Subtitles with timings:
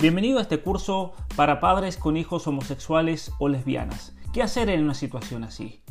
[0.00, 4.14] Bienvenido a este curso para padres con hijos homosexuales o lesbianas.
[4.32, 5.82] ¿Qué hacer en una situación así?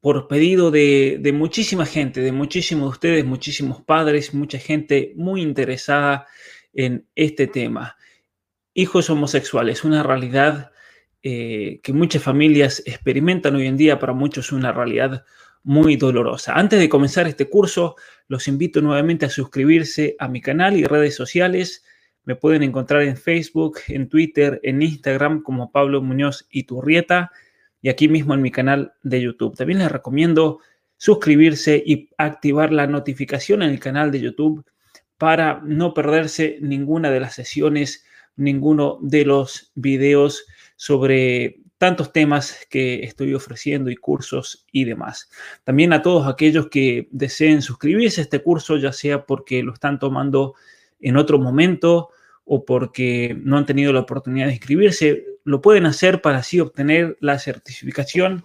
[0.00, 6.26] por pedido de, muchísima gente, de muchísimos de ustedes, muchísimos padres, mucha gente muy interesada
[6.72, 7.96] en este tema.
[8.74, 10.70] Hijos homosexuales, una realidad
[11.22, 15.24] eh, que muchas familias experimentan hoy en día, para muchos una realidad
[15.64, 16.54] muy dolorosa.
[16.54, 17.96] Antes de comenzar este curso,
[18.28, 21.84] los invito nuevamente a suscribirse a mi canal y redes sociales.
[22.22, 27.32] Me pueden encontrar en Facebook, en Twitter, en Instagram como Pablo Muñoz y Turrieta
[27.80, 29.56] y aquí mismo en mi canal de YouTube.
[29.56, 30.60] También les recomiendo
[30.96, 34.64] suscribirse y activar la notificación en el canal de YouTube
[35.16, 38.04] para no perderse ninguna de las sesiones,
[38.36, 45.30] ninguno de los videos sobre tantos temas que estoy ofreciendo y cursos y demás.
[45.62, 50.00] También a todos aquellos que deseen suscribirse a este curso, ya sea porque lo están
[50.00, 50.54] tomando
[51.00, 52.10] en otro momento
[52.48, 57.16] o porque no han tenido la oportunidad de inscribirse, lo pueden hacer para así obtener
[57.20, 58.42] la certificación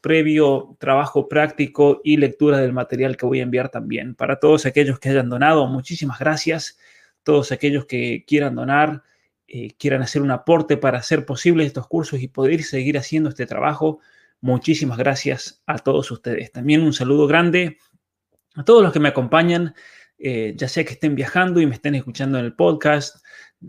[0.00, 4.14] previo trabajo práctico y lectura del material que voy a enviar también.
[4.14, 6.78] Para todos aquellos que hayan donado, muchísimas gracias.
[7.24, 9.02] Todos aquellos que quieran donar,
[9.48, 13.46] eh, quieran hacer un aporte para hacer posibles estos cursos y poder seguir haciendo este
[13.46, 13.98] trabajo,
[14.40, 16.52] muchísimas gracias a todos ustedes.
[16.52, 17.78] También un saludo grande
[18.54, 19.74] a todos los que me acompañan,
[20.18, 23.24] eh, ya sea que estén viajando y me estén escuchando en el podcast,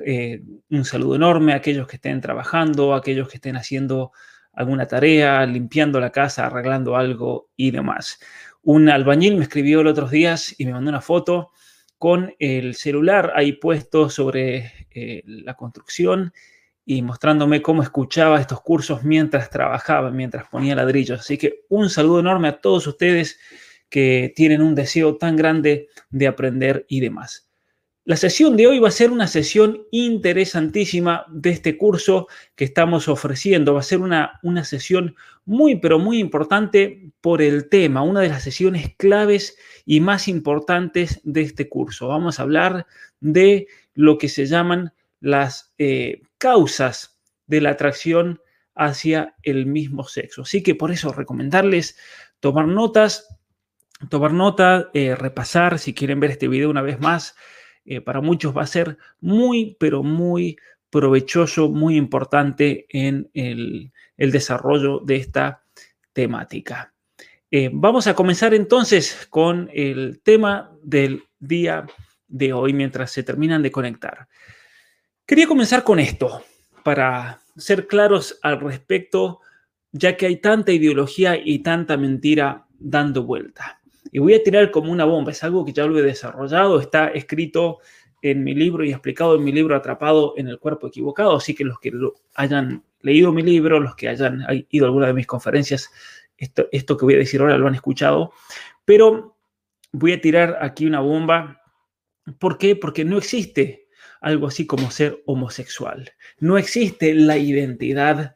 [0.06, 4.12] eh, un saludo enorme a aquellos que estén trabajando, a aquellos que estén haciendo
[4.54, 8.20] alguna tarea, limpiando la casa, arreglando algo y demás.
[8.64, 11.52] Un albañil me escribió los otros días y me mandó una foto
[11.98, 16.34] con el celular ahí puesto sobre eh, la construcción
[16.86, 21.20] y mostrándome cómo escuchaba estos cursos mientras trabajaba, mientras ponía ladrillos.
[21.20, 23.40] Así que un saludo enorme a todos ustedes
[23.90, 27.47] que tienen un deseo tan grande de aprender y demás.
[28.08, 33.10] La sesión de hoy va a ser una sesión interesantísima de este curso que estamos
[33.10, 33.74] ofreciendo.
[33.74, 38.30] Va a ser una, una sesión muy, pero muy importante por el tema, una de
[38.30, 42.08] las sesiones claves y más importantes de este curso.
[42.08, 42.88] Vamos a hablar
[43.20, 48.40] de lo que se llaman las eh, causas de la atracción
[48.74, 50.44] hacia el mismo sexo.
[50.44, 51.98] Así que por eso recomendarles
[52.40, 53.38] tomar notas,
[54.10, 57.36] tomar nota, eh, repasar, si quieren ver este video una vez más,
[57.88, 60.58] eh, para muchos va a ser muy, pero muy
[60.90, 65.64] provechoso, muy importante en el, desarrollo de esta
[66.12, 66.94] temática.
[67.50, 71.86] Eh, vamos a comenzar entonces con el tema del día
[72.28, 74.28] de hoy mientras se terminan de conectar.
[75.26, 76.44] Quería comenzar con esto
[76.84, 79.40] para ser claros al respecto,
[79.94, 83.77] ya que hay tanta ideología y tanta mentira dando vuelta
[84.12, 85.32] y voy a tirar como una bomba.
[85.32, 87.80] Es algo que ya lo he desarrollado, está escrito
[88.22, 91.64] en mi libro y explicado en mi libro Atrapado en el cuerpo equivocado, así que
[91.64, 91.92] los que
[92.36, 95.90] hayan leído mi libro, los que hayan ido a alguna de mis conferencias,
[96.38, 98.32] esto, esto que voy a decir ahora lo han escuchado,
[98.86, 99.38] pero
[99.92, 101.62] voy a tirar aquí una bomba.
[102.40, 102.76] ¿Por qué?
[102.76, 103.88] Porque no existe
[104.22, 106.12] algo así como ser homosexual.
[106.40, 108.34] No existe la identidad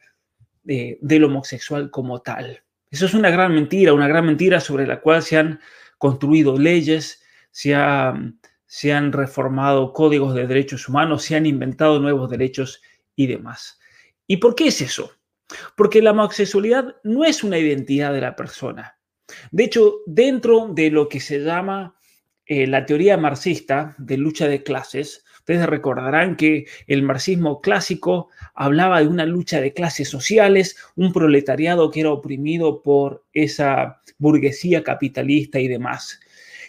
[0.64, 2.62] del homosexual como tal.
[2.92, 5.60] Eso es una gran mentira, una gran mentira sobre la cual se han
[5.96, 12.82] construido leyes, se, han reformado códigos de derechos humanos, se han inventado nuevos derechos
[13.16, 13.80] y demás.
[14.26, 15.10] ¿Y por qué es eso?
[15.74, 18.98] Porque la homosexualidad no es una identidad de la persona.
[19.50, 21.96] De hecho, dentro de lo que se llama
[22.44, 29.00] eh, la teoría marxista de lucha de clases, ustedes recordarán que el marxismo clásico hablaba
[29.00, 35.58] de una lucha de clases sociales, un proletariado que era oprimido por esa burguesía capitalista
[35.58, 36.20] y demás.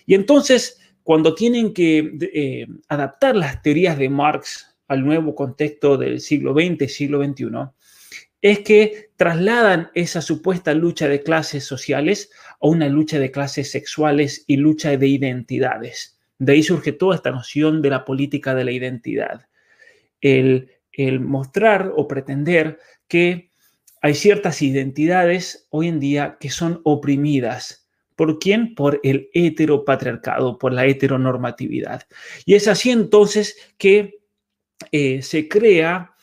[0.08, 6.20] Y entonces, cuando tienen que eh, adaptar las teorías de Marx al nuevo contexto del
[6.20, 7.46] siglo XX, siglo XXI,
[8.42, 14.44] es que trasladan esa supuesta lucha de clases sociales a una lucha de clases sexuales
[14.48, 16.13] y lucha de identidades.
[16.46, 19.48] De ahí surge toda esta noción de la política de la identidad.
[20.22, 20.70] El,
[21.22, 23.50] mostrar o pretender que
[24.02, 27.88] hay ciertas identidades hoy en día que son oprimidas.
[28.16, 28.76] ¿Por quién?
[28.76, 32.04] Por el heteropatriarcado, por la heteronormatividad.
[32.46, 34.20] Y es así entonces que
[34.92, 36.14] eh, se crea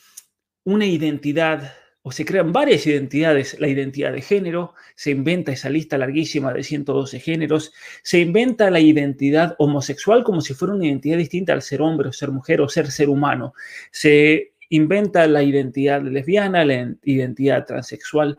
[0.63, 5.99] una identidad o se crean varias identidades, la identidad de género, se inventa esa lista
[5.99, 11.52] larguísima de 112 géneros, se inventa la identidad homosexual como si fuera una identidad distinta
[11.52, 13.52] al ser hombre o ser mujer o ser ser humano,
[13.91, 18.38] se inventa la identidad lesbiana, la identidad transexual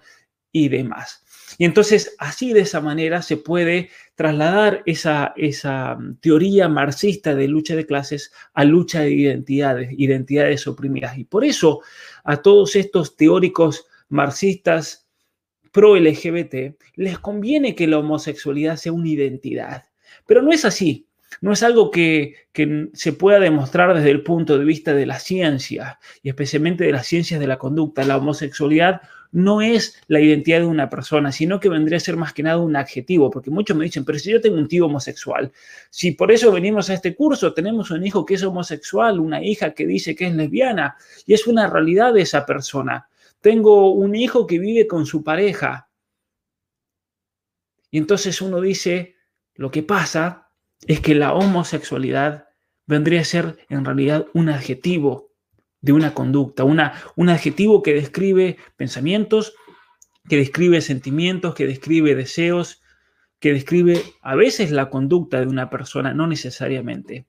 [0.52, 1.24] y demás.
[1.58, 7.48] Y entonces así de esa manera se puede trasladar esa, esa mm, teoría marxista de
[7.48, 11.18] lucha de clases a lucha de identidades, identidades oprimidas.
[11.18, 11.82] Y por eso
[12.24, 15.08] a todos estos teóricos marxistas
[15.72, 19.86] pro LGBT les conviene que la homosexualidad sea una identidad.
[20.26, 21.08] Pero no es así.
[21.40, 25.18] No es algo que, que, se pueda demostrar desde el punto de vista de la
[25.18, 28.04] ciencia y especialmente de las ciencias de la conducta.
[28.04, 29.02] La homosexualidad
[29.32, 32.58] no es la identidad de una persona, sino que vendría a ser más que nada
[32.58, 35.52] un adjetivo, porque muchos me dicen, pero si yo tengo un tío homosexual,
[35.90, 39.72] si por eso venimos a este curso, tenemos un hijo que es homosexual, una hija
[39.74, 40.96] que dice que es lesbiana,
[41.26, 43.08] y es una realidad de esa persona.
[43.40, 45.90] Tengo un hijo que vive con su pareja.
[47.90, 49.16] Y entonces uno dice,
[49.56, 50.50] lo que pasa
[50.88, 52.50] es que la homosexualidad
[52.86, 55.31] vendría a ser en realidad un adjetivo
[55.82, 59.54] de una conducta, una, un adjetivo que describe pensamientos,
[60.30, 62.82] que describe sentimientos, que describe deseos,
[63.40, 67.26] que describe a veces la conducta de una persona, no necesariamente.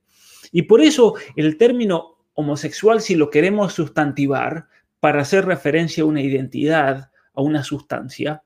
[0.52, 4.68] Y por eso el término homosexual, si lo queremos sustantivar
[5.00, 8.42] para hacer referencia a una identidad, a una sustancia,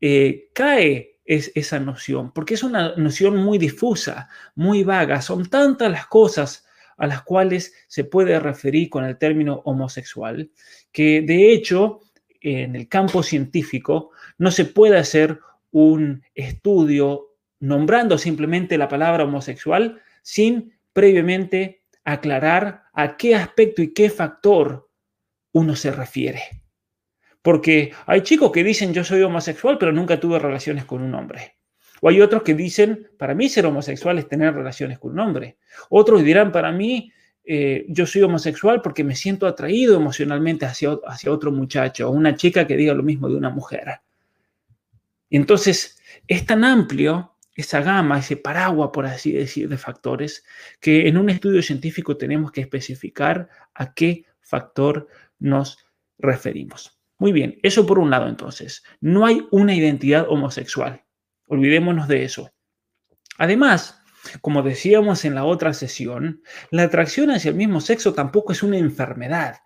[0.00, 5.22] eh, cae es esa noción, porque es una noción muy difusa, muy vaga.
[5.22, 6.66] Son tantas las cosas
[7.00, 10.50] a las cuales se puede referir con el término homosexual,
[10.92, 12.00] que de hecho
[12.42, 20.00] en el campo científico no se puede hacer un estudio nombrando simplemente la palabra homosexual
[20.22, 24.90] sin previamente aclarar a qué aspecto y qué factor
[25.52, 26.42] uno se refiere.
[27.40, 31.59] Porque hay chicos que dicen yo soy homosexual pero nunca tuve relaciones con un hombre.
[32.00, 35.58] O hay otros que dicen, para mí ser homosexual es tener relaciones con un hombre.
[35.88, 37.12] Otros dirán, para mí
[37.44, 42.34] eh, yo soy homosexual porque me siento atraído emocionalmente hacia, hacia otro muchacho o una
[42.36, 44.00] chica que diga lo mismo de una mujer.
[45.30, 50.44] Entonces, es tan amplio esa gama, ese paraguas, por así decir, de factores,
[50.80, 55.08] que en un estudio científico tenemos que especificar a qué factor
[55.38, 55.78] nos
[56.18, 56.98] referimos.
[57.18, 58.82] Muy bien, eso por un lado entonces.
[59.00, 61.02] No hay una identidad homosexual.
[61.50, 62.52] Olvidémonos de eso.
[63.36, 64.00] Además,
[64.40, 68.78] como decíamos en la otra sesión, la atracción hacia el mismo sexo tampoco es una
[68.78, 69.56] enfermedad.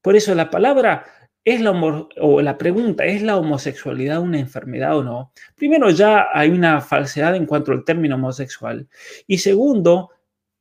[0.00, 1.04] Por eso la palabra
[1.44, 5.32] es la o la pregunta, ¿es la homosexualidad una enfermedad o no?
[5.56, 8.88] Primero, ya hay una falsedad en cuanto al término homosexual.
[9.26, 10.12] Y segundo,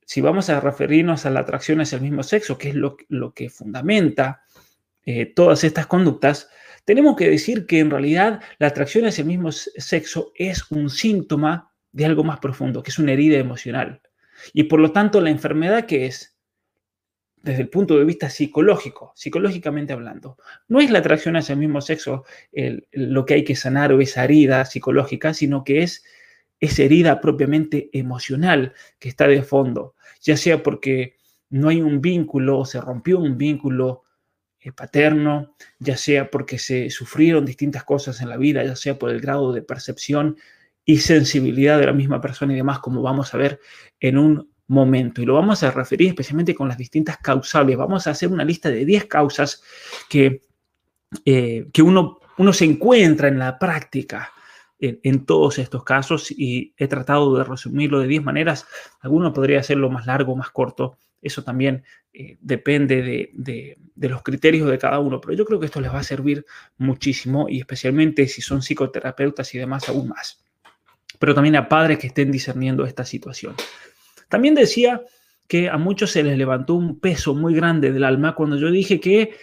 [0.06, 2.98] si vamos a referirnos a la atracción hacia el mismo sexo, que es lo,
[3.34, 4.44] que fundamenta
[5.06, 6.50] eh, todas estas conductas,
[6.90, 11.72] tenemos que decir que en realidad la atracción hacia el mismo sexo es un síntoma
[11.92, 14.02] de algo más profundo, que es una herida emocional.
[14.54, 16.36] Y por lo tanto, la enfermedad que es,
[17.44, 21.80] desde el punto de vista psicológico, psicológicamente hablando, no es la atracción hacia el mismo
[21.80, 22.26] sexo
[22.94, 26.04] lo que hay que sanar o esa herida psicológica, sino que es
[26.60, 31.18] esa herida propiamente emocional que está de fondo, ya sea porque
[31.52, 34.06] no hay un vínculo o se rompió un vínculo
[34.62, 39.10] eh, paterno, ya sea porque se sufrieron distintas cosas en la vida, ya sea por
[39.10, 40.38] el grado de percepción
[40.86, 43.60] y sensibilidad de la misma persona y demás, como vamos a ver
[44.00, 45.22] en un momento.
[45.22, 47.78] Y lo vamos a referir especialmente con las distintas causales.
[47.78, 49.64] Vamos a hacer una lista de 10 causas
[50.10, 50.42] que,
[51.26, 54.32] eh, que uno, uno se encuentra en la práctica
[54.80, 58.66] en, todos estos casos y he tratado de resumirlo de 10 maneras.
[59.02, 60.98] Alguno podría hacerlo más largo, más corto.
[61.22, 61.84] Eso también
[62.14, 66.00] eh, depende de, los criterios de cada uno, pero yo creo que esto les va
[66.00, 66.46] a servir
[66.78, 70.44] muchísimo y especialmente si son psicoterapeutas y demás aún más.
[71.20, 73.56] pero también a padres que estén discerniendo esta situación.
[74.30, 75.02] También decía
[75.48, 79.00] que a muchos se les levantó un peso muy grande del alma cuando yo dije
[79.00, 79.36] que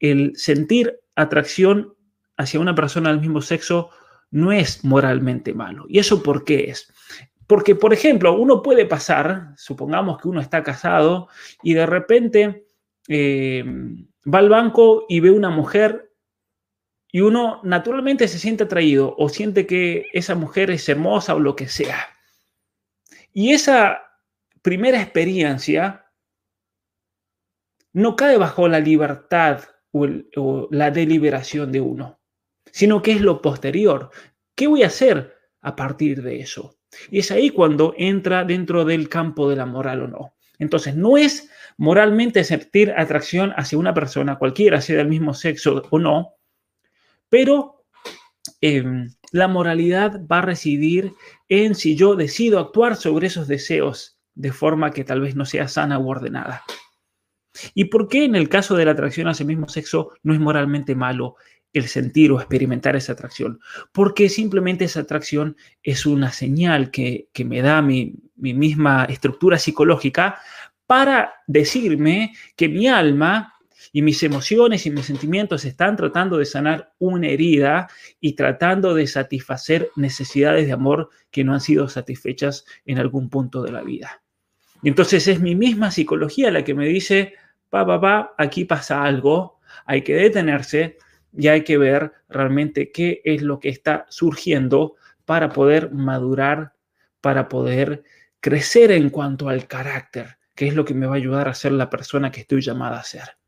[0.00, 1.94] el sentir atracción
[2.36, 3.90] hacia una persona del mismo sexo
[4.30, 5.86] no es moralmente malo.
[5.88, 6.92] ¿Y eso por qué es?
[7.46, 11.28] Porque, por ejemplo, uno puede pasar, supongamos que uno está casado
[11.62, 12.66] y de repente
[13.08, 13.64] eh,
[14.32, 16.12] va al banco y ve una mujer
[17.12, 21.54] y uno naturalmente se siente atraído o siente que esa mujer es hermosa o lo
[21.54, 22.08] que sea.
[23.32, 24.02] Y esa
[24.62, 26.10] primera experiencia
[27.92, 32.20] no cae bajo la libertad o, la deliberación de uno,
[32.72, 34.10] sino que es lo posterior.
[34.56, 36.78] ¿Qué voy a hacer a partir de eso?
[37.10, 40.34] Y es ahí cuando entra dentro del campo de la moral o no.
[40.58, 45.98] Entonces, no es moralmente sentir atracción hacia una persona, cualquiera, sea del mismo sexo o
[45.98, 46.34] no,
[47.28, 47.84] pero
[48.60, 51.12] em, la moralidad va a residir
[51.48, 55.68] en si yo decido actuar sobre esos deseos de forma que tal vez no sea
[55.68, 56.62] sana u ordenada.
[57.74, 60.40] ¿Y por qué en el caso de la atracción hacia el mismo sexo no es
[60.40, 61.36] moralmente malo
[61.74, 63.60] el sentir o experimentar esa atracción?
[63.92, 70.40] Porque simplemente esa atracción es una señal que, me da mi, mi misma estructura psicológica
[70.86, 73.54] para decirme que mi alma
[73.92, 77.88] y mis emociones y mis sentimientos están tratando de sanar una herida
[78.20, 83.62] y tratando de satisfacer necesidades de amor que no han sido satisfechas en algún punto
[83.62, 84.22] de la vida.
[84.82, 87.34] Entonces es mi misma psicología la que me dice,
[87.70, 90.98] pa, pa, pa, aquí pasa algo, hay que detenerse
[91.36, 96.74] y hay que ver realmente qué es lo que está surgiendo para poder madurar,
[97.20, 98.04] para poder
[98.40, 101.72] crecer en cuanto al carácter, que es lo que me va a ayudar a ser
[101.72, 103.38] la persona que estoy llamada a ser.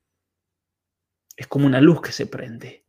[1.37, 2.85] Es como una luz que se prende.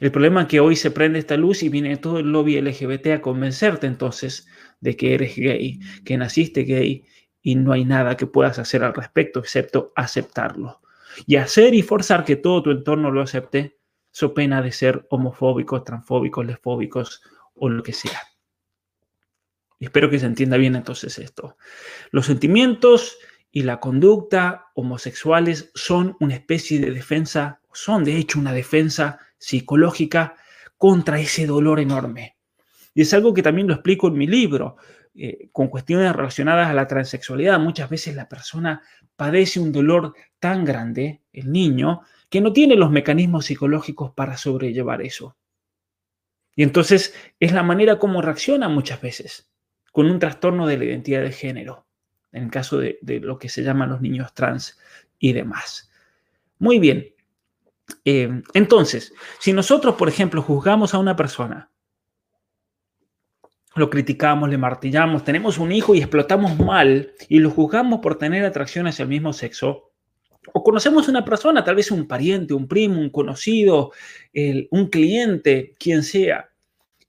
[0.00, 3.06] El problema es que hoy se prende esta luz y viene todo el lobby LGBT
[3.08, 4.46] a convencerte entonces
[4.80, 7.04] de que eres gay, que naciste gay
[7.40, 10.80] y no hay nada que puedas hacer al respecto excepto aceptarlo.
[11.26, 13.78] Y hacer y forzar que todo tu entorno lo acepte,
[14.12, 17.22] so pena de ser homofóbicos, transfóbicos, lesfóbicos
[17.54, 18.22] o lo que sea.
[19.80, 21.56] espero que se entienda bien entonces esto.
[22.12, 23.18] Los sentimientos
[23.50, 30.36] y la conducta homosexuales son una especie de defensa, son de hecho una defensa psicológica
[30.78, 32.36] contra ese dolor enorme.
[32.94, 34.76] Y es algo que también lo explico en mi libro,
[35.14, 37.58] eh, con cuestiones relacionadas a la transexualidad.
[37.58, 38.82] Muchas veces la persona
[39.16, 45.02] padece un dolor tan grande, el niño, que no tiene los mecanismos psicológicos para sobrellevar
[45.02, 45.36] eso.
[46.56, 49.50] Y entonces es la manera como reacciona muchas veces
[49.92, 51.86] con un trastorno de la identidad de género
[52.32, 54.78] en el caso de, lo que se llaman los niños trans
[55.18, 55.90] y demás.
[56.58, 57.14] Muy bien.
[58.06, 61.70] Eh, entonces, si nosotros, por ejemplo, juzgamos a una persona,
[63.74, 68.42] lo criticamos, le martillamos, tenemos un hijo y explotamos mal y lo juzgamos por tener
[68.46, 69.91] atracción hacia el mismo sexo,
[70.52, 73.92] o conocemos una persona, tal vez un pariente, un primo, un conocido,
[74.70, 76.48] un cliente, quien sea,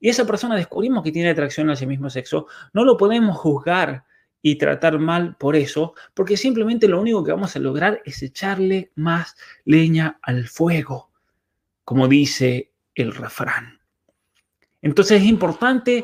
[0.04, 4.04] y esa persona descubrimos que tiene atracción hacia el mismo sexo, no lo podemos juzgar
[4.42, 8.92] y tratar mal por eso, porque simplemente lo único que vamos a lograr es echarle
[8.96, 11.10] más leña al fuego,
[11.86, 13.80] como dice el refrán.
[14.82, 16.04] Entonces es importante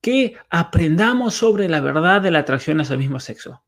[0.00, 3.64] que aprendamos sobre la verdad de la atracción hacia el mismo sexo.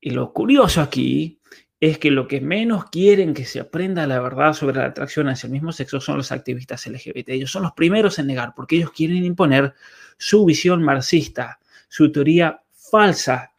[0.00, 1.42] Y lo curioso aquí
[1.90, 5.48] es que lo que menos quieren que se aprenda la verdad sobre la atracción hacia
[5.48, 7.28] el mismo sexo son los activistas LGBT.
[7.28, 9.74] Ellos son los primeros en negar porque ellos quieren imponer
[10.16, 13.52] su visión marxista, su teoría falsa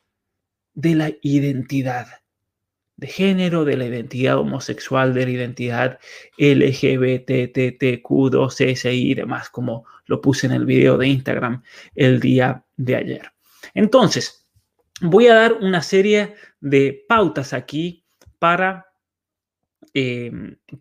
[0.74, 2.08] de la identidad
[2.98, 6.00] de género, de la identidad homosexual, de la identidad
[6.40, 11.62] LGBTTQ2CSI y demás, como lo puse en el video de Instagram
[11.94, 13.32] el día de ayer.
[13.76, 14.48] Entonces,
[15.02, 18.05] voy a dar una serie de pautas aquí
[18.40, 18.88] para,
[19.94, 20.32] eh,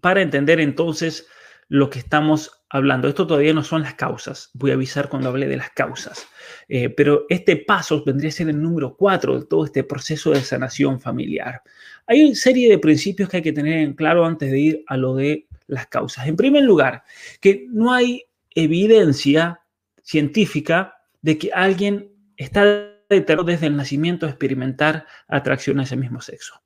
[0.00, 1.26] para entender entonces
[1.68, 3.08] lo que estamos hablando.
[3.08, 4.50] Esto todavía no son las causas.
[4.54, 6.26] Voy a avisar cuando hable de las causas.
[6.68, 10.40] Eh, pero este paso vendría a ser el número cuatro de todo este proceso de
[10.40, 11.62] sanación familiar.
[12.06, 14.96] Hay una serie de principios que hay que tener en claro antes de ir a
[14.96, 16.26] lo de las causas.
[16.26, 17.04] En primer lugar,
[17.40, 19.61] que no hay evidencia
[20.02, 22.64] científica de que alguien está
[23.08, 26.63] determinado desde el nacimiento a experimentar atracción a ese mismo sexo.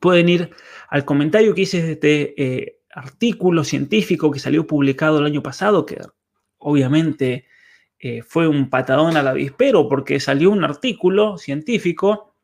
[0.00, 0.50] Pueden ir
[0.88, 5.84] al comentario que hice de este eh, artículo científico que salió publicado el año pasado,
[5.84, 6.00] que
[6.58, 7.46] obviamente
[7.98, 12.34] eh, fue un patadón al avispero porque salió un artículo científico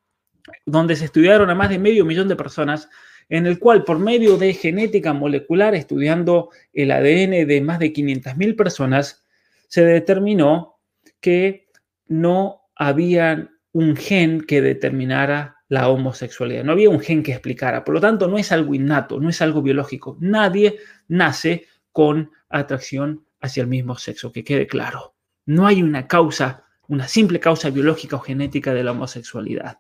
[0.67, 2.89] donde se estudiaron a más de medio millón de personas,
[3.29, 8.57] en el cual por medio de genética molecular, estudiando el ADN de más de 500.000
[8.57, 9.25] personas,
[9.69, 10.79] se determinó
[11.21, 11.69] que
[12.07, 17.95] no había un gen que determinara la homosexualidad, no había un gen que explicara, por
[17.95, 23.63] lo tanto no es algo innato, no es algo biológico, nadie nace con atracción hacia
[23.63, 25.15] el mismo sexo, que quede claro.
[25.47, 29.79] No hay una causa, una simple causa biológica o genética de la homosexualidad.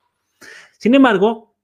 [0.78, 1.56] Sin embargo,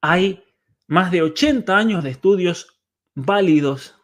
[0.00, 0.44] hay
[0.86, 2.80] más de 80 años de estudios
[3.16, 3.96] válidos,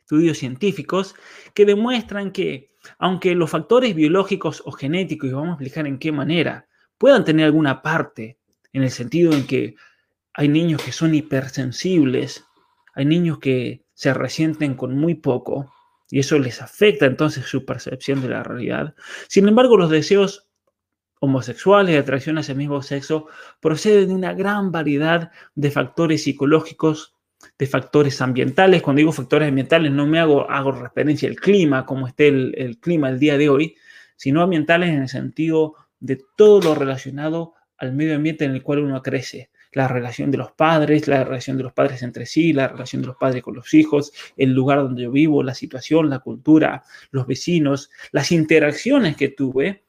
[0.00, 1.14] estudios científicos,
[1.52, 6.10] que demuestran que aunque los factores biológicos o genéticos, y vamos a explicar en qué
[6.10, 6.66] manera,
[6.96, 8.38] puedan tener alguna parte,
[8.72, 9.76] en el sentido en que
[10.34, 12.44] hay niños que son hipersensibles,
[12.94, 15.72] hay niños que se resienten con muy poco,
[16.10, 18.94] y eso les afecta entonces su percepción de la realidad.
[19.28, 20.48] Sin embargo, los deseos
[21.20, 23.26] homosexuales de atracción hacia el mismo sexo
[23.60, 27.14] proceden de una gran variedad de factores psicológicos,
[27.58, 28.82] de factores ambientales.
[28.82, 32.78] Cuando digo factores ambientales no me hago, hago referencia al clima, como esté el, el
[32.78, 33.76] clima el día de hoy,
[34.16, 38.80] sino ambientales en el sentido de todo lo relacionado al medio ambiente en el cual
[38.80, 39.50] uno crece.
[39.72, 43.08] La relación de los padres, la relación de los padres entre sí, la relación de
[43.08, 47.26] los padres con los hijos, el lugar donde yo vivo, la situación, la cultura, los
[47.26, 49.84] vecinos, las interacciones que tuve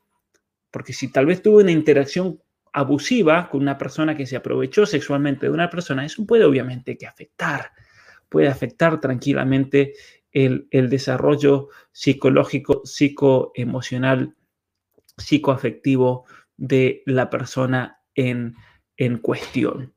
[0.71, 2.41] porque si tal vez tuve una interacción
[2.71, 7.07] abusiva con una persona que se aprovechó sexualmente de una persona, eso puede obviamente que
[7.07, 7.71] afectar,
[8.27, 9.93] puede afectar tranquilamente
[10.31, 14.35] el, desarrollo psicológico, psicoemocional,
[15.17, 16.25] psicoafectivo
[16.59, 18.55] de la persona en,
[18.97, 19.95] en cuestión.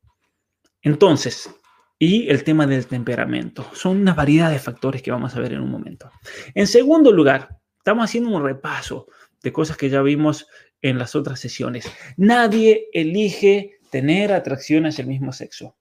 [0.80, 1.50] Entonces,
[1.98, 3.64] y el tema del temperamento.
[3.74, 6.10] Son una variedad de factores que vamos a ver en un momento.
[6.54, 9.06] En segundo lugar, estamos haciendo un repaso
[9.40, 10.48] de cosas que ya vimos
[10.80, 11.88] en las otras sesiones.
[12.16, 15.76] Nadie elige tener atracción hacia el mismo sexo.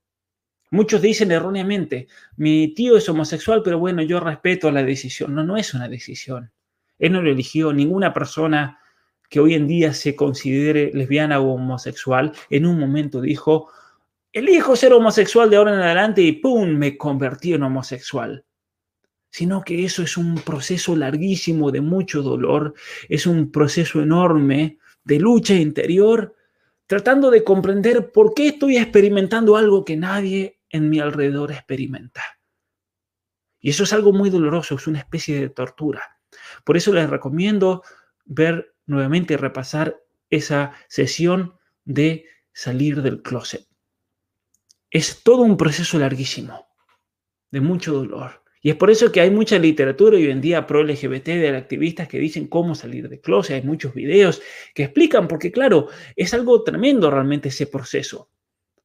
[0.70, 5.34] Muchos dicen erróneamente, mi tío es homosexual, pero bueno, yo respeto la decisión.
[5.34, 6.52] No, no es una decisión.
[7.00, 7.72] Él no lo eligió.
[7.72, 8.78] Ninguna persona
[9.32, 13.70] que hoy en día se considere lesbiana o homosexual, en un momento dijo,
[14.30, 16.68] elijo ser homosexual de ahora en adelante y ¡pum!
[16.68, 18.44] me convertí en homosexual
[19.30, 22.74] sino que eso es un proceso larguísimo de mucho dolor,
[23.08, 26.36] es un proceso enorme de lucha interior,
[26.86, 32.22] tratando de comprender por qué estoy experimentando algo que nadie en mi alrededor experimenta.
[33.58, 36.18] Y eso es algo muy doloroso, es una especie de tortura.
[36.62, 37.82] Por eso les recomiendo
[38.26, 43.66] ver nuevamente repasar esa sesión de salir del closet.
[44.90, 46.66] Es todo un proceso larguísimo,
[47.50, 48.42] de mucho dolor.
[48.64, 52.06] Y es por eso que hay mucha literatura hoy en día pro LGBT de activistas
[52.06, 53.56] que dicen cómo salir de closet.
[53.56, 54.40] Hay muchos videos
[54.72, 58.30] que explican, porque claro, es algo tremendo realmente ese proceso.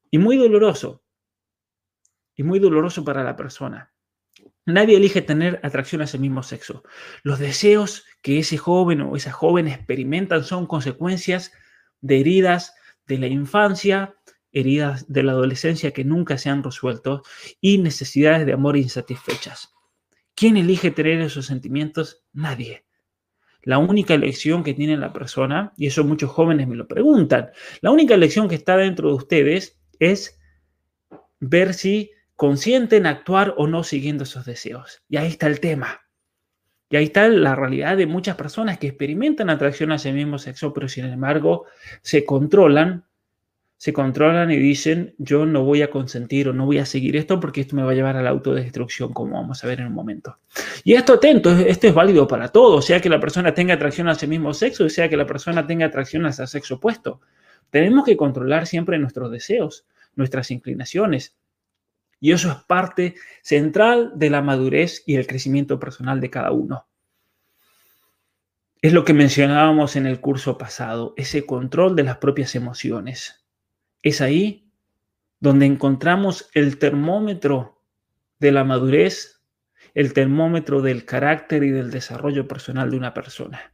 [0.10, 1.03] Y muy doloroso.
[2.36, 3.93] Y muy doloroso para la persona.
[4.67, 6.84] Nadie elige tener atracción a ese mismo sexo.
[7.23, 11.53] Los deseos que ese joven o esa joven experimentan son consecuencias
[12.01, 12.75] de heridas
[13.06, 14.17] de la infancia,
[14.51, 17.23] heridas de la adolescencia que nunca se han resuelto
[17.62, 19.73] y necesidades de amor insatisfechas.
[20.36, 22.25] ¿Quién elige tener esos sentimientos?
[22.34, 22.84] Nadie.
[23.62, 27.91] La única elección que tiene la persona, y eso muchos jóvenes me lo preguntan, la
[27.91, 30.38] única elección que está dentro de ustedes es
[31.39, 35.04] ver si consienten actuar o no siguiendo esos deseos.
[35.10, 36.02] Y ahí está el tema.
[36.89, 40.73] Y ahí está la realidad de muchas personas que experimentan atracción hacia el mismo sexo,
[40.73, 41.65] pero sin embargo
[42.02, 43.04] se controlan
[43.78, 47.39] se controlan y dicen, yo no voy a consentir o no voy a seguir esto
[47.39, 49.93] porque esto me va a llevar a la autodestrucción, como vamos a ver en un
[49.93, 50.39] momento.
[50.84, 54.26] Y esto atento, esto es válido para todos, sea que la persona tenga atracción hacia
[54.26, 57.21] el mismo sexo, sea que la persona tenga atracción hacia el sexo opuesto.
[57.69, 61.36] Tenemos que controlar siempre nuestros deseos, nuestras inclinaciones.
[62.19, 66.88] Y eso es parte central de la madurez y el crecimiento personal de cada uno.
[68.82, 73.45] Es lo que mencionábamos en el curso pasado, ese control de las propias emociones.
[74.01, 74.71] Es ahí
[75.39, 77.82] donde encontramos el termómetro
[78.39, 79.41] de la madurez,
[79.93, 83.73] el termómetro del carácter y del desarrollo personal de una persona.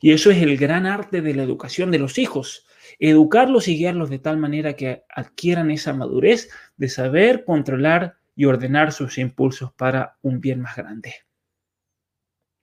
[0.00, 2.66] Y eso es el gran arte de la educación de los hijos,
[2.98, 8.92] educarlos y guiarlos de tal manera que adquieran esa madurez de saber controlar y ordenar
[8.92, 11.14] sus impulsos para un bien más grande.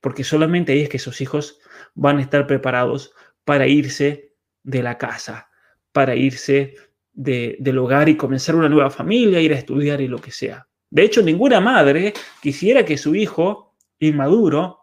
[0.00, 1.58] Porque solamente ahí es que esos hijos
[1.94, 3.12] van a estar preparados
[3.44, 5.48] para irse de la casa,
[5.92, 6.74] para irse
[7.12, 10.66] del hogar y comenzar una nueva familia, ir a estudiar y lo que sea.
[10.90, 14.80] De hecho, ninguna madre quisiera que su hijo inmaduro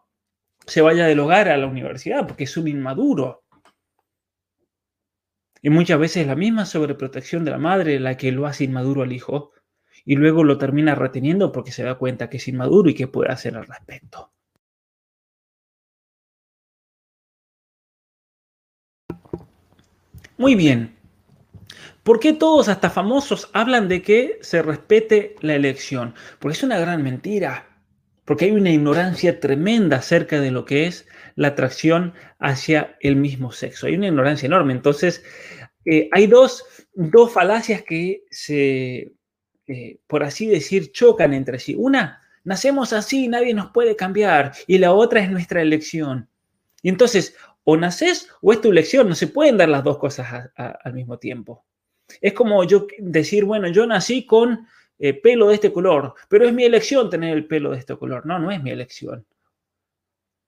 [0.65, 3.40] se vaya del hogar a la universidad, porque es un inmaduro.
[5.62, 9.13] Y muchas veces la misma sobreprotección de la madre la que lo hace inmaduro al
[9.13, 9.52] hijo
[10.06, 13.32] y luego lo termina reteniendo porque se da cuenta que es inmaduro y que puede
[13.32, 14.32] hacer al respecto.
[20.38, 20.95] Muy bien.
[22.04, 26.15] ¿Por qué todos, hasta famosos, hablan de que se respete la elección?
[26.39, 27.67] Porque es una gran mentira.
[28.26, 31.08] Porque hay una ignorancia tremenda acerca de lo que es
[31.41, 33.88] la atracción hacia el mismo sexo.
[33.88, 34.73] Hay una ignorancia enorme.
[34.73, 35.23] Entonces,
[35.86, 36.63] eh, hay dos,
[37.34, 39.13] falacias que se,
[39.65, 41.73] eh, por así decir, chocan entre sí.
[41.75, 44.54] Una, nacemos así, nadie nos puede cambiar.
[44.67, 46.30] Y la otra es nuestra elección.
[46.84, 49.10] Y entonces, o naces o es tu elección.
[49.10, 51.65] No se pueden dar las dos cosas al mismo tiempo.
[52.21, 54.67] Es como yo decir, bueno, yo nací con
[54.99, 58.27] eh, pelo de este color, pero es mi elección tener el pelo de este color.
[58.27, 59.25] No, no es mi elección.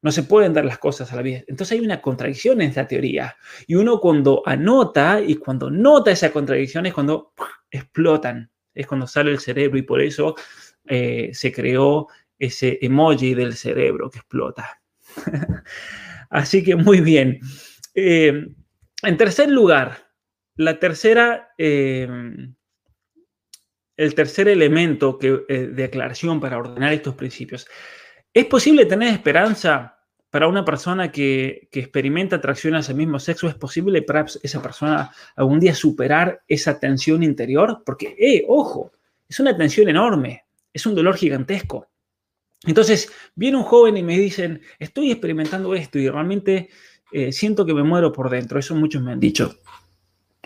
[0.03, 1.45] No se pueden dar las cosas a la vez.
[1.47, 3.37] Entonces hay una contradicción en esta teoría.
[3.67, 7.33] Y uno cuando anota y cuando nota esa contradicción es cuando
[7.71, 8.51] explotan.
[8.73, 10.35] Es cuando sale el cerebro y por eso
[10.85, 14.81] eh, se creó ese emoji del cerebro que explota.
[16.29, 17.39] Así que muy bien.
[17.95, 18.47] Eh,
[19.03, 20.11] en tercer lugar,
[20.57, 22.09] la tercera, eh,
[23.95, 27.67] el tercer elemento que, de aclaración para ordenar estos principios.
[28.33, 33.47] ¿Es posible tener esperanza para una persona que, experimenta atracción hacia el mismo sexo?
[33.47, 37.83] ¿Es posible para esa persona algún día superar esa tensión interior?
[37.85, 38.91] Porque, eh, ojo,
[39.29, 41.87] es una tensión enorme, es un dolor gigantesco.
[42.65, 46.69] Entonces, viene un joven y me dicen, estoy experimentando esto y realmente
[47.31, 48.57] siento que me muero por dentro.
[48.57, 49.55] Eso muchos me han dicho.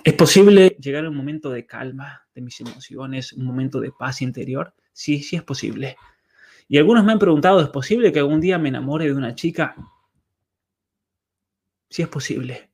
[0.04, 4.22] ¿Es posible llegar a un momento de calma de mis emociones, un momento de paz
[4.22, 4.74] interior?
[4.94, 5.96] Sí, sí es posible.
[6.68, 9.76] Y algunos me han preguntado, ¿es posible que algún día me enamore de una chica?
[11.90, 12.72] Sí es posible.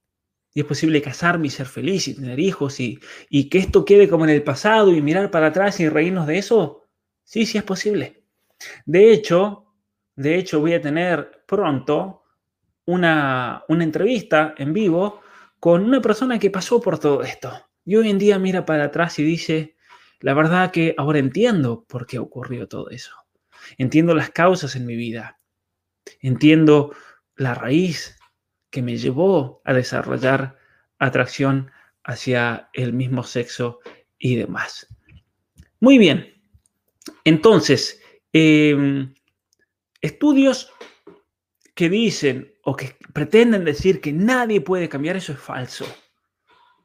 [0.54, 4.08] Y es posible casarme y ser feliz y tener hijos y, y que esto quede
[4.10, 6.84] como en el pasado y mirar para atrás y reírnos de eso.
[7.24, 8.24] Sí, sí es posible.
[8.86, 9.66] De hecho,
[10.16, 12.24] de hecho voy a tener pronto
[12.86, 15.22] una, una entrevista en vivo
[15.60, 17.52] con una persona que pasó por todo esto.
[17.86, 19.76] Y hoy en día mira para atrás y dice,
[20.20, 23.23] la verdad que ahora entiendo por qué ocurrió todo eso.
[23.78, 25.40] Entiendo las causas en mi vida.
[26.22, 26.96] Entiendo
[27.36, 28.18] la raíz
[28.70, 30.58] que me llevó a desarrollar
[31.00, 31.72] atracción
[32.04, 33.80] hacia el mismo sexo
[34.18, 34.88] y demás.
[35.80, 36.42] Muy bien.
[37.24, 39.14] Entonces, em,
[40.02, 40.72] estudios
[41.76, 45.86] que dicen o que pretenden decir que nadie puede cambiar, eso es falso.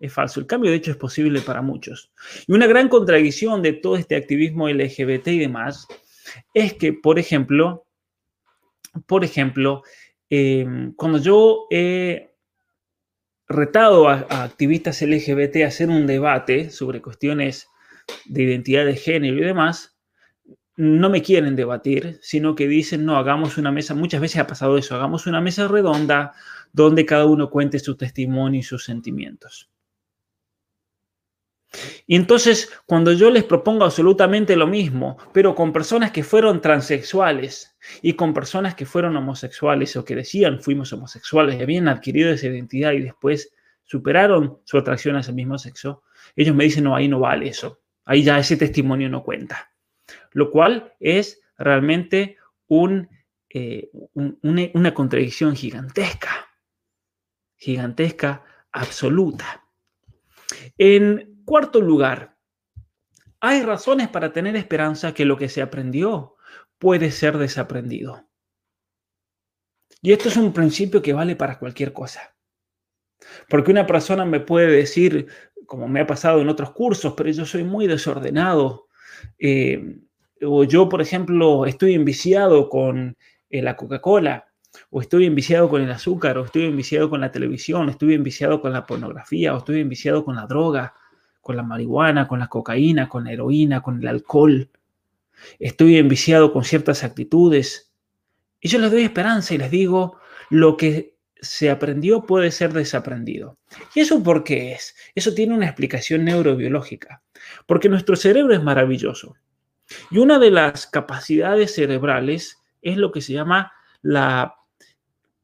[0.01, 0.41] Es falso.
[0.41, 2.13] El cambio, de hecho, es posible para muchos.
[2.47, 5.87] Y una gran contradicción de todo este activismo LGBT y demás
[6.55, 7.87] es que, por ejemplo,
[9.07, 9.83] por ejemplo,
[10.31, 12.35] em, cuando yo he
[13.49, 17.69] retado a, a, activistas LGBT a hacer un debate sobre cuestiones
[18.27, 19.99] de identidad de género y demás,
[20.79, 24.79] no me quieren debatir, sino que dicen, no, hagamos una mesa, muchas veces ha pasado
[24.79, 26.35] eso, hagamos una mesa redonda
[26.73, 29.71] donde cada uno cuente su testimonio y sus sentimientos.
[32.07, 37.77] Y entonces, cuando yo les propongo absolutamente lo mismo, pero con personas que fueron transexuales
[38.01, 42.93] y con personas que fueron homosexuales o que decían fuimos homosexuales habían adquirido esa identidad
[42.93, 43.53] y después
[43.85, 46.03] superaron su atracción a ese mismo sexo,
[46.37, 49.71] ellos me dicen, no, ahí no vale eso, ahí ya ese testimonio no cuenta
[50.33, 52.37] lo cual es realmente
[52.69, 56.49] eh, una contradicción gigantesca,
[57.57, 59.65] gigantesca, absoluta.
[60.77, 62.37] En cuarto lugar,
[63.41, 66.37] hay razones para tener esperanza que lo que se aprendió
[66.77, 68.29] puede ser desaprendido.
[70.03, 72.37] Y esto es un principio que vale para cualquier cosa.
[73.49, 75.27] Porque una persona me puede decir,
[75.65, 78.89] como me ha pasado en otros cursos, pero yo soy muy desordenado,
[79.39, 80.01] eh,
[80.43, 83.17] o yo, por ejemplo, estoy enviciado con
[83.49, 84.53] eh, la Coca-Cola,
[84.91, 88.75] o estoy enviciado con el azúcar, o estoy enviciado con la televisión, estoy enviciado con
[88.75, 90.93] la pornografía, o estoy enviciado con la droga,
[91.49, 94.69] con la marihuana, con la cocaína, con la heroína, con el alcohol.
[95.59, 97.91] Estoy enviciado con ciertas actitudes.
[98.61, 100.19] Y yo les doy esperanza y les digo,
[100.51, 103.57] lo que se aprendió puede ser desaprendido.
[103.95, 104.95] ¿Y eso por qué es?
[105.15, 107.23] Eso tiene una explicación neurobiológica.
[107.65, 109.35] Porque nuestro cerebro es maravilloso.
[110.11, 114.58] Y una de las capacidades cerebrales es lo que se llama la,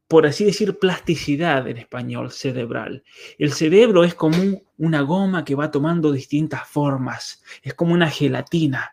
[0.07, 3.03] por así decir, plasticidad en español cerebral.
[3.37, 8.91] El cerebro es como una goma que va tomando distintas formas, es como una gelatina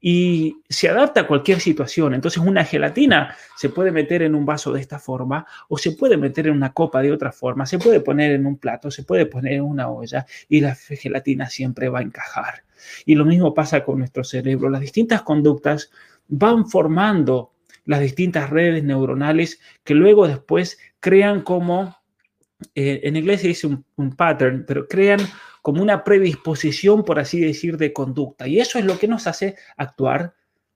[0.00, 2.14] y se adapta a cualquier situación.
[2.14, 6.16] Entonces una gelatina se puede meter en un vaso de esta forma o se puede
[6.16, 9.26] meter en una copa de otra forma, se puede poner en un plato, se puede
[9.26, 12.64] poner en una olla y la gelatina siempre va a encajar.
[13.04, 14.70] Y lo mismo pasa con nuestro cerebro.
[14.70, 15.90] Las distintas conductas
[16.28, 17.52] van formando
[17.90, 21.96] las distintas redes neuronales que luego después crean como
[22.76, 25.18] eh, en inglés se dice un, pattern, pero crean
[25.60, 28.46] como una predisposición, por así decir, de conducta.
[28.46, 30.34] Y eso es lo que nos hace actuar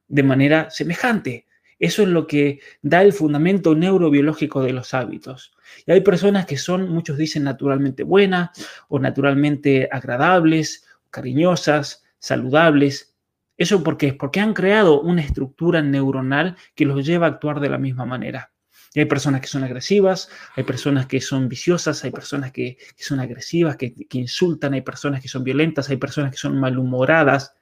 [0.09, 1.47] de manera semejante.
[1.79, 5.53] Eso es lo que da el fundamento neurobiológico de los hábitos.
[5.87, 8.51] Y hay personas que son, muchos dicen, naturalmente buenas
[8.89, 13.14] o naturalmente agradables, cariñosas, saludables.
[13.57, 14.13] ¿Eso por qué?
[14.15, 18.53] Porque han creado una estructura neuronal que los lleva a actuar de la misma manera.
[18.95, 23.19] Y hay personas que son agresivas, hay personas que son viciosas, hay personas que, son
[23.19, 27.57] agresivas, que, insultan, hay personas que son violentas, hay personas que son malhumoradas.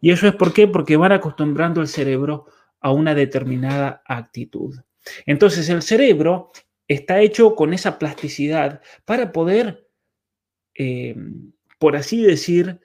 [0.00, 0.68] Y eso es por qué?
[0.68, 2.46] Porque van acostumbrando el cerebro
[2.80, 4.78] a una determinada actitud.
[5.26, 6.52] Entonces el cerebro
[6.86, 9.88] está hecho con esa plasticidad para poder,
[10.74, 11.16] eh,
[11.78, 12.80] por así decir,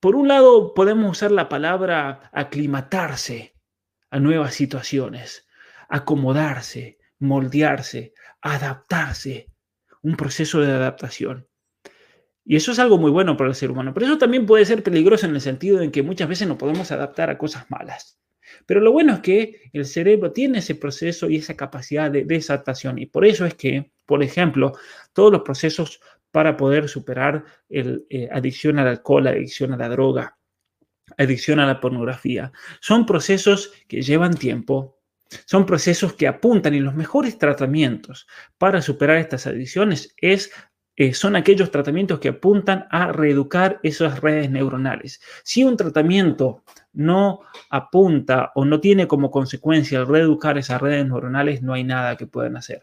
[0.00, 3.54] por un lado podemos usar la palabra aclimatarse
[4.10, 5.46] a nuevas situaciones,
[5.88, 9.48] acomodarse, moldearse, adaptarse,
[10.02, 11.46] un proceso de adaptación.
[12.44, 14.82] Y eso es algo muy bueno para el ser humano, pero eso también puede ser
[14.82, 18.18] peligroso en el sentido en que muchas veces nos podemos adaptar a cosas malas.
[18.66, 22.98] Pero lo bueno es que el cerebro tiene ese proceso y esa capacidad de desadaptación
[22.98, 24.72] y por eso es que, por ejemplo,
[25.12, 30.36] todos los procesos para poder superar la eh, adicción al alcohol, adicción a la droga,
[31.16, 34.98] adicción a la pornografía, son procesos que llevan tiempo,
[35.46, 38.26] son procesos que apuntan y los mejores tratamientos
[38.58, 40.50] para superar estas adicciones es
[41.00, 45.18] eh, son aquellos tratamientos que apuntan a reeducar esas redes neuronales.
[45.42, 46.62] Si un tratamiento
[46.92, 47.40] no
[47.70, 52.26] apunta o no tiene como consecuencia el reeducar esas redes neuronales, no hay nada que
[52.26, 52.82] puedan hacer.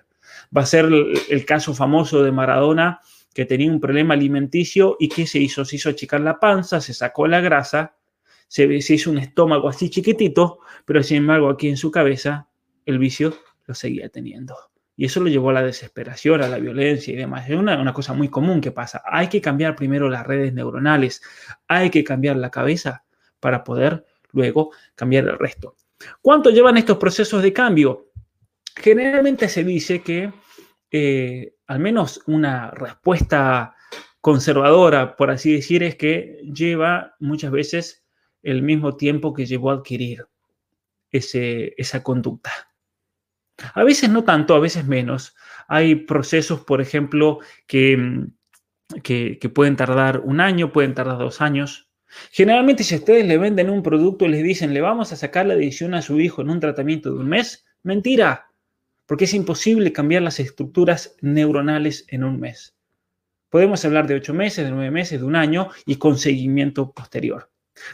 [0.56, 3.02] Va a ser el, caso famoso de Maradona,
[3.38, 5.64] que tenía un problema alimenticio y ¿qué se hizo?
[5.64, 7.96] Se hizo achicar la panza, se sacó la grasa,
[8.48, 12.50] se, se hizo un estómago así chiquitito, pero sin embargo aquí en su cabeza
[12.88, 14.56] el vicio lo seguía teniendo.
[14.96, 17.48] Y eso lo llevó a la desesperación, a la violencia y demás.
[17.48, 19.04] Es una, una, cosa muy común que pasa.
[19.06, 21.22] Hay que cambiar primero las redes neuronales,
[21.68, 23.04] hay que cambiar la cabeza
[23.40, 25.76] para poder luego cambiar el resto.
[26.24, 28.08] ¿Cuánto llevan estos procesos de cambio?
[28.76, 30.34] Generalmente se dice que
[30.90, 33.76] eh, al menos una respuesta
[34.22, 38.06] conservadora, por así decir, es que lleva muchas veces
[38.42, 40.26] el mismo tiempo que llevó a adquirir
[41.12, 42.52] ese, esa conducta.
[43.74, 45.36] A veces no tanto, a veces menos.
[45.68, 48.28] Hay procesos, por ejemplo, que,
[49.04, 51.90] que, pueden tardar un año, pueden tardar dos años.
[52.32, 55.56] Generalmente si ustedes le venden un producto y les dicen, le vamos a sacar la
[55.56, 58.47] adicción a su hijo en un tratamiento de un mes, mentira,
[59.08, 62.76] porque es imposible cambiar las estructuras neuronales en un mes.
[63.50, 67.50] Podemos hablar de ocho meses, de nueve meses, de un año y con seguimiento posterior.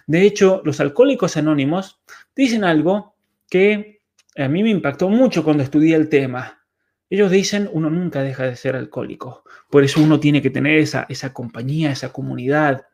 [0.08, 2.02] De hecho, los alcohólicos anónimos
[2.36, 3.16] dicen algo
[3.50, 4.02] que
[4.36, 6.66] a mí me impactó mucho cuando estudié el tema.
[7.10, 9.44] Ellos dicen, uno nunca deja de ser alcohólico.
[9.70, 12.88] Por eso uno tiene que tener esa, esa compañía, esa comunidad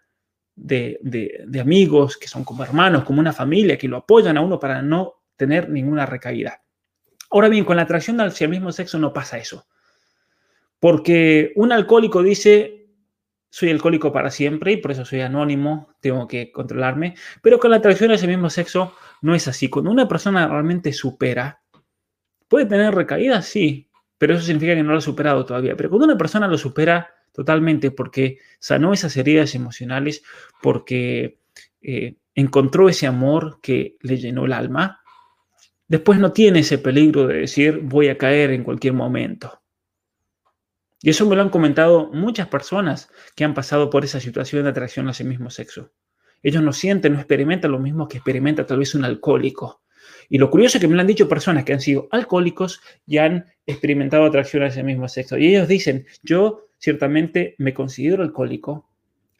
[0.55, 4.60] de, de amigos que son como hermanos, como una familia, que lo apoyan a uno
[4.60, 6.62] para no tener ninguna recaída.
[7.29, 9.67] Ahora bien, con la atracción hacia el mismo sexo no pasa eso.
[10.79, 12.87] Porque un alcohólico dice,
[13.49, 17.15] soy alcohólico para siempre y por eso soy anónimo, tengo que controlarme.
[17.41, 19.69] Pero con la atracción hacia el mismo sexo no es así.
[19.69, 21.61] Cuando una persona realmente supera,
[22.47, 25.75] puede tener recaídas, sí, pero eso significa que no lo ha superado todavía.
[25.75, 30.23] Pero cuando una persona lo supera totalmente porque sanó esas heridas emocionales,
[30.61, 31.39] porque
[31.81, 34.98] eh, encontró ese amor que le llenó el alma,
[35.89, 39.62] después no tiene ese peligro de decir voy a caer en cualquier momento.
[41.02, 44.69] Y eso me lo han comentado muchas personas que han pasado por esa situación de
[44.69, 45.91] atracción hacia el mismo sexo.
[46.43, 49.82] Ellos no sienten, no experimentan lo mismo que experimenta tal vez un alcohólico.
[50.30, 53.17] Y lo curioso es que me lo han dicho personas que han sido alcohólicos y
[53.17, 55.38] han experimentado atracción hacia el mismo sexo.
[55.38, 58.89] Y ellos dicen, yo ciertamente me considero alcohólico,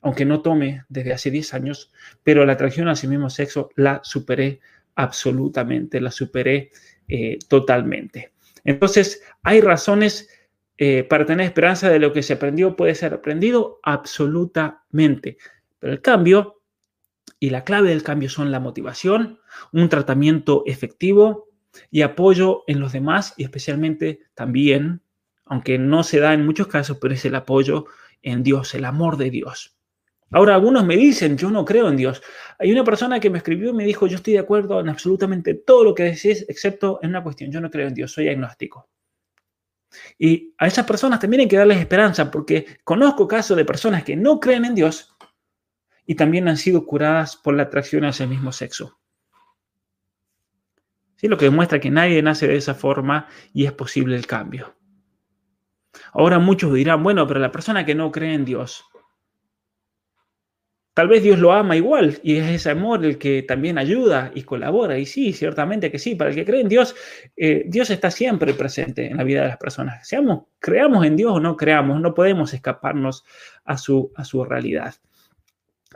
[0.02, 1.92] aunque no tome desde hace 10 años,
[2.24, 4.62] pero la atracción hacia el mismo sexo la superé
[4.96, 6.72] absolutamente, la superé
[7.08, 8.34] eh, totalmente.
[8.64, 10.30] Entonces, hay razones
[10.78, 15.38] eh, para tener esperanza de lo que se aprendió puede ser aprendido absolutamente.
[15.80, 16.62] Pero el cambio
[17.40, 19.40] y la clave del cambio son la motivación,
[19.74, 21.50] un tratamiento efectivo
[21.92, 25.02] y apoyo en los demás y especialmente también,
[25.46, 27.86] aunque no se da en muchos casos, pero es el apoyo
[28.22, 29.79] en Dios, el amor de Dios.
[30.32, 32.22] Ahora, algunos me dicen, yo no creo en Dios.
[32.60, 35.56] Hay una persona que me escribió y me dijo, yo estoy de acuerdo en absolutamente
[35.56, 38.90] todo lo que decís, excepto en una cuestión, yo no creo en Dios, soy agnóstico.
[40.20, 44.16] Y a esas personas también hay que darles esperanza, porque conozco casos de personas que
[44.16, 45.16] no creen en Dios
[46.06, 49.00] y también han sido curadas por la atracción hacia el mismo sexo.
[51.16, 51.28] ¿Sí?
[51.28, 54.76] Lo que demuestra que nadie nace de esa forma y es posible el cambio.
[56.14, 58.86] Ahora muchos dirán, bueno, pero la persona que no cree en Dios,
[60.94, 64.44] Tal vez Dios lo ama igual y es ese amor el que también ayuda y
[64.44, 64.98] colabora.
[64.98, 66.16] Y sí, ciertamente que sí.
[66.16, 66.96] Para el que cree en Dios,
[67.38, 70.06] eh, Dios está siempre presente en la vida de las personas.
[70.08, 73.24] Seamos, creamos en Dios o no creamos, no podemos escaparnos
[73.64, 74.96] a su, a su realidad.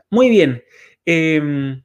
[0.09, 0.63] Muy bien.
[1.05, 1.83] Em,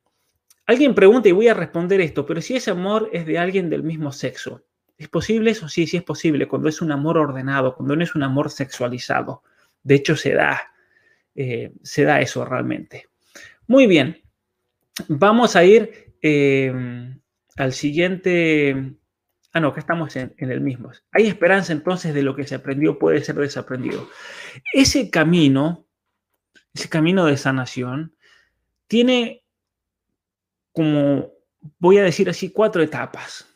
[0.66, 3.83] alguien pregunta y voy a responder esto, pero si ese amor es de alguien del
[3.83, 4.64] mismo sexo,
[4.97, 5.68] ¿es posible eso?
[5.68, 9.42] Sí, sí es posible, cuando es un amor ordenado, cuando no es un amor sexualizado.
[9.83, 10.61] De hecho, se da.
[11.40, 13.07] Eh, se da eso realmente.
[13.68, 14.20] Muy bien,
[15.07, 17.14] vamos a ir eh,
[17.57, 18.96] al siguiente.
[19.53, 20.90] Ah, no, que estamos en, el mismo.
[21.12, 24.09] Hay esperanza entonces de lo que se aprendió puede ser desaprendido.
[24.74, 25.87] Ese camino,
[26.74, 28.16] ese camino de sanación,
[28.88, 29.44] tiene
[30.72, 31.35] como,
[31.79, 33.46] voy a decir así, cuatro etapas.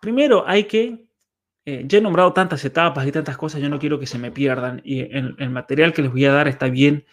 [0.00, 1.05] Primero hay que
[1.66, 4.30] eh, ya he nombrado tantas etapas y tantas cosas, yo no quiero que se me
[4.30, 7.04] pierdan y el, el, material que les voy a dar está bien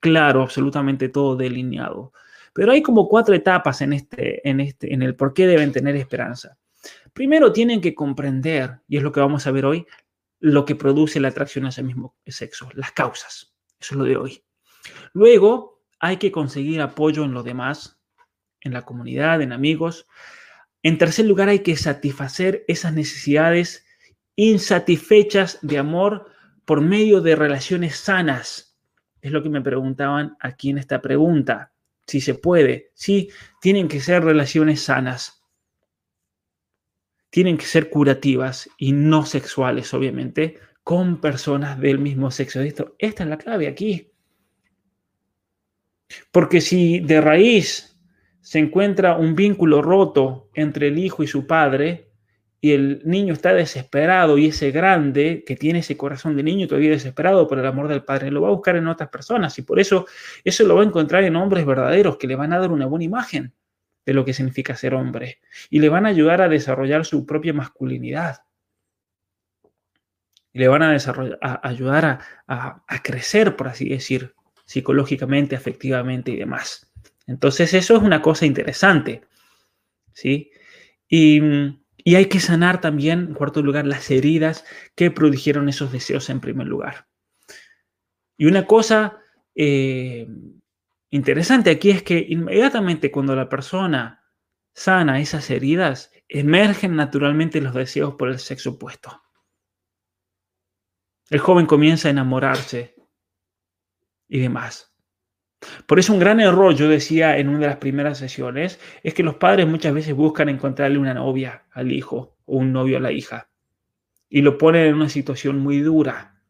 [0.00, 2.12] claro, absolutamente todo delineado.
[2.54, 5.94] Pero hay como cuatro etapas en, este, en, este, en el por qué deben tener
[5.94, 6.56] esperanza.
[7.12, 9.86] Primero tienen que comprender, y es lo que vamos a ver hoy,
[10.40, 13.54] lo que produce la atracción hacia el mismo sexo, las causas.
[13.78, 14.42] Eso es lo de hoy.
[15.12, 18.00] Luego hay que conseguir apoyo en los demás,
[18.62, 20.06] en la comunidad, en amigos.
[20.82, 23.84] En tercer lugar, hay que satisfacer esas necesidades
[24.38, 26.30] insatisfechas de amor
[26.64, 28.78] por medio de relaciones sanas.
[29.20, 31.72] Es lo que me preguntaban aquí en esta pregunta.
[32.06, 32.92] Si se puede.
[32.94, 35.42] Sí, tienen que ser relaciones sanas.
[37.30, 42.60] Tienen que ser curativas y no sexuales, obviamente, con personas del mismo sexo.
[42.60, 44.12] Esto, esta es la clave aquí.
[46.30, 47.98] Porque si de raíz
[48.40, 52.07] se encuentra un vínculo roto entre el hijo y su padre,
[52.60, 56.90] y el niño está desesperado y ese grande que tiene ese corazón de niño todavía
[56.90, 59.78] desesperado por el amor del padre, lo va a buscar en otras personas y por
[59.78, 60.06] eso
[60.44, 63.04] eso lo va a encontrar en hombres verdaderos que le van a dar una buena
[63.04, 63.54] imagen
[64.04, 65.38] de lo que significa ser hombre
[65.70, 68.42] y le van a ayudar a desarrollar su propia masculinidad.
[70.52, 70.96] Y le van a,
[71.62, 76.90] ayudar a, a crecer, por así decir, psicológicamente, afectivamente y demás.
[77.26, 79.22] Entonces eso es una cosa interesante.
[80.18, 80.50] ¿sí?
[81.08, 86.30] Y y hay que sanar también, en cuarto lugar, las heridas que produjeron esos deseos
[86.30, 87.08] en primer lugar.
[88.36, 89.18] Y una cosa
[89.54, 90.28] eh,
[91.10, 94.18] interesante aquí es que inmediatamente cuando la persona
[94.78, 99.22] sana esas heridas, emergen naturalmente los deseos por el sexo opuesto.
[101.30, 102.94] El joven comienza a enamorarse
[104.28, 104.94] y demás.
[105.86, 109.22] Por eso un gran error, yo decía en una de las primeras sesiones, es que
[109.22, 113.10] los padres muchas veces buscan encontrarle una novia al hijo o un novio a la
[113.10, 113.48] hija
[114.28, 116.40] y lo ponen en una situación muy dura,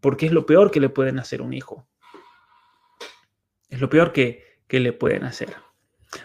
[0.00, 1.86] porque es lo peor que le pueden hacer a un hijo.
[3.68, 5.54] Es lo peor que, que le pueden hacer.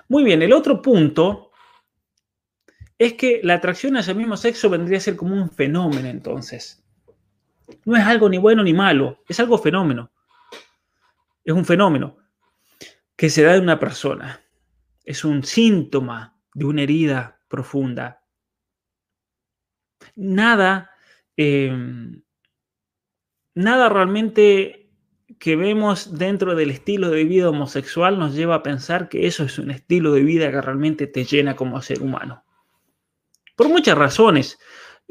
[0.07, 1.51] Muy bien, el otro punto
[2.97, 6.83] es que la atracción hacia el mismo sexo vendría a ser como un fenómeno entonces.
[7.85, 10.12] No es algo ni bueno ni malo, es algo fenómeno
[11.51, 12.17] es un fenómeno
[13.15, 14.41] que se da en una persona.
[15.03, 18.23] Es un síntoma de una herida profunda.
[20.15, 20.91] Nada,
[21.35, 22.21] em,
[23.55, 24.91] nada realmente
[25.39, 29.57] que vemos dentro del estilo de vida homosexual nos lleva a pensar que eso es
[29.57, 32.43] un estilo de vida que realmente te llena como ser humano.
[33.55, 34.59] Por muchas razones.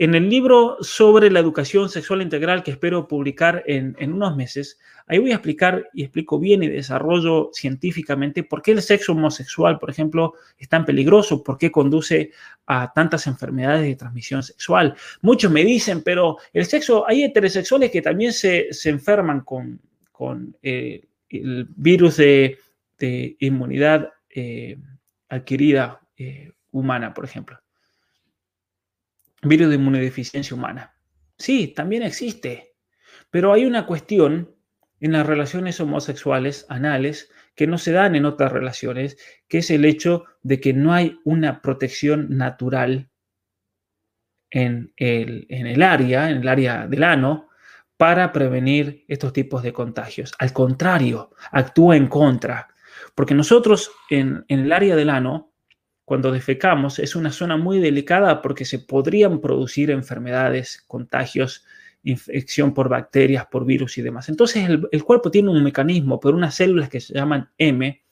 [0.01, 5.19] En el libro sobre la educación sexual integral que espero publicar en, unos meses, ahí
[5.19, 9.91] voy a explicar y explico bien y desarrollo científicamente por qué el sexo homosexual, por
[9.91, 12.33] ejemplo, es tan peligroso, por qué conduce
[12.67, 14.95] a tantas enfermedades de transmisión sexual.
[15.23, 19.81] Muchos me dicen, pero el sexo, hay heterosexuales que también se, enferman con,
[20.13, 22.59] con eh, el virus de,
[23.39, 24.77] inmunidad eh,
[25.29, 27.59] adquirida eh, humana, por ejemplo
[29.43, 30.95] virus de inmunodeficiencia humana.
[31.37, 32.75] Sí, también existe,
[33.31, 34.55] pero hay una cuestión
[35.01, 39.17] en las relaciones homosexuales anales que no se dan en otras relaciones,
[39.49, 43.09] que es el hecho de que no hay una protección natural
[44.51, 47.49] en el, en el área, en el área del ano,
[47.97, 50.33] para prevenir estos tipos de contagios.
[50.39, 52.69] Al contrario, actúa en contra,
[53.15, 55.53] porque nosotros en, en el área del ano
[56.09, 61.67] cuando defecamos es una zona muy delicada porque se podrían producir enfermedades, contagios,
[62.03, 64.29] infección por bacterias, por virus y demás.
[64.29, 68.03] Entonces el, cuerpo tiene un mecanismo por unas células que se llaman M,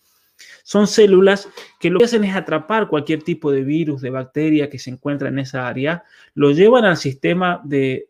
[0.64, 1.49] Son células
[1.80, 5.28] que lo que hacen es atrapar cualquier tipo de virus, de bacteria que se encuentra
[5.28, 8.07] en esa área, lo llevan al sistema de,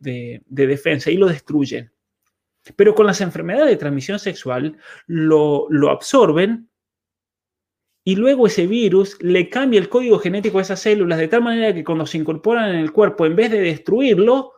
[0.48, 1.92] defensa y lo destruyen.
[2.74, 6.68] Pero con las enfermedades de transmisión sexual lo absorben
[8.08, 11.74] y luego ese virus le cambia el código genético a esas células de tal manera
[11.74, 14.52] que cuando se incorporan en el cuerpo, en vez de destruirlo,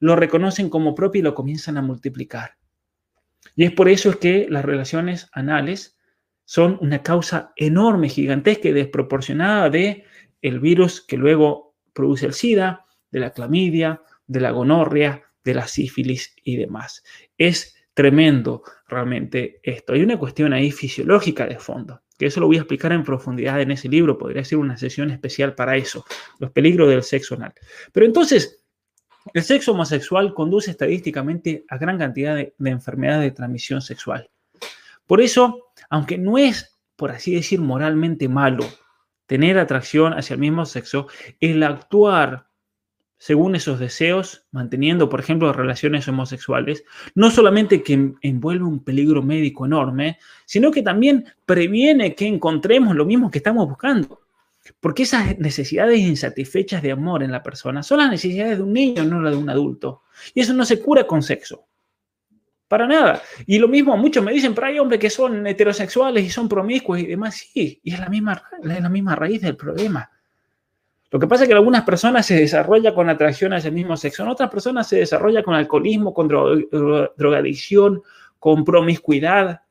[0.00, 2.56] lo reconocen como propio y lo comienzan a multiplicar.
[3.54, 5.98] Y es por eso es que las relaciones anales
[6.44, 10.04] son una causa enorme, gigantesca y desproporcionada de
[10.42, 15.66] el virus que luego produce el SIDA, de la clamidia, de la gonorrea, de la
[15.66, 17.02] sífilis y demás.
[17.36, 19.92] Es tremendo realmente esto.
[19.92, 23.60] Hay una cuestión ahí fisiológica de fondo, que eso lo voy a explicar en profundidad
[23.60, 26.04] en ese libro, podría ser una sesión especial para eso,
[26.38, 27.52] los peligros del sexo anal.
[27.92, 28.59] Pero entonces,
[29.34, 34.30] el sexo homosexual conduce estadísticamente a gran cantidad de, de enfermedades de transmisión sexual.
[35.06, 38.64] Por eso, aunque no es, por así decir, moralmente malo
[39.26, 41.06] tener atracción hacia el mismo sexo,
[41.38, 42.50] el actuar
[43.20, 49.66] según esos deseos, manteniendo, por ejemplo, relaciones homosexuales, no solamente que envuelve un peligro médico
[49.66, 54.19] enorme, sino que también previene que encontremos lo mismo que estamos buscando.
[54.78, 59.04] Porque esas necesidades insatisfechas de amor en la persona son las necesidades de un niño,
[59.04, 60.02] no las de un adulto.
[60.34, 61.66] Y eso no se cura con sexo.
[62.68, 63.20] Para nada.
[63.46, 67.00] Y lo mismo, muchos me dicen, pero hay hombres que son heterosexuales y son promiscuos
[67.00, 67.34] y demás.
[67.34, 70.08] Sí, y es la misma, es la misma raíz del problema.
[71.10, 74.22] Lo que pasa es que algunas personas se desarrolla con atracción a ese mismo sexo,
[74.22, 78.02] en otras personas se desarrolla con alcoholismo, con drogadicción,
[78.38, 79.62] con promiscuidad.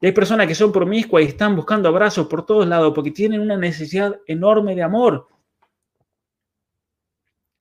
[0.00, 3.40] Y hay personas que son promiscuas y están buscando abrazos por todos lados porque tienen
[3.40, 5.28] una necesidad enorme de amor.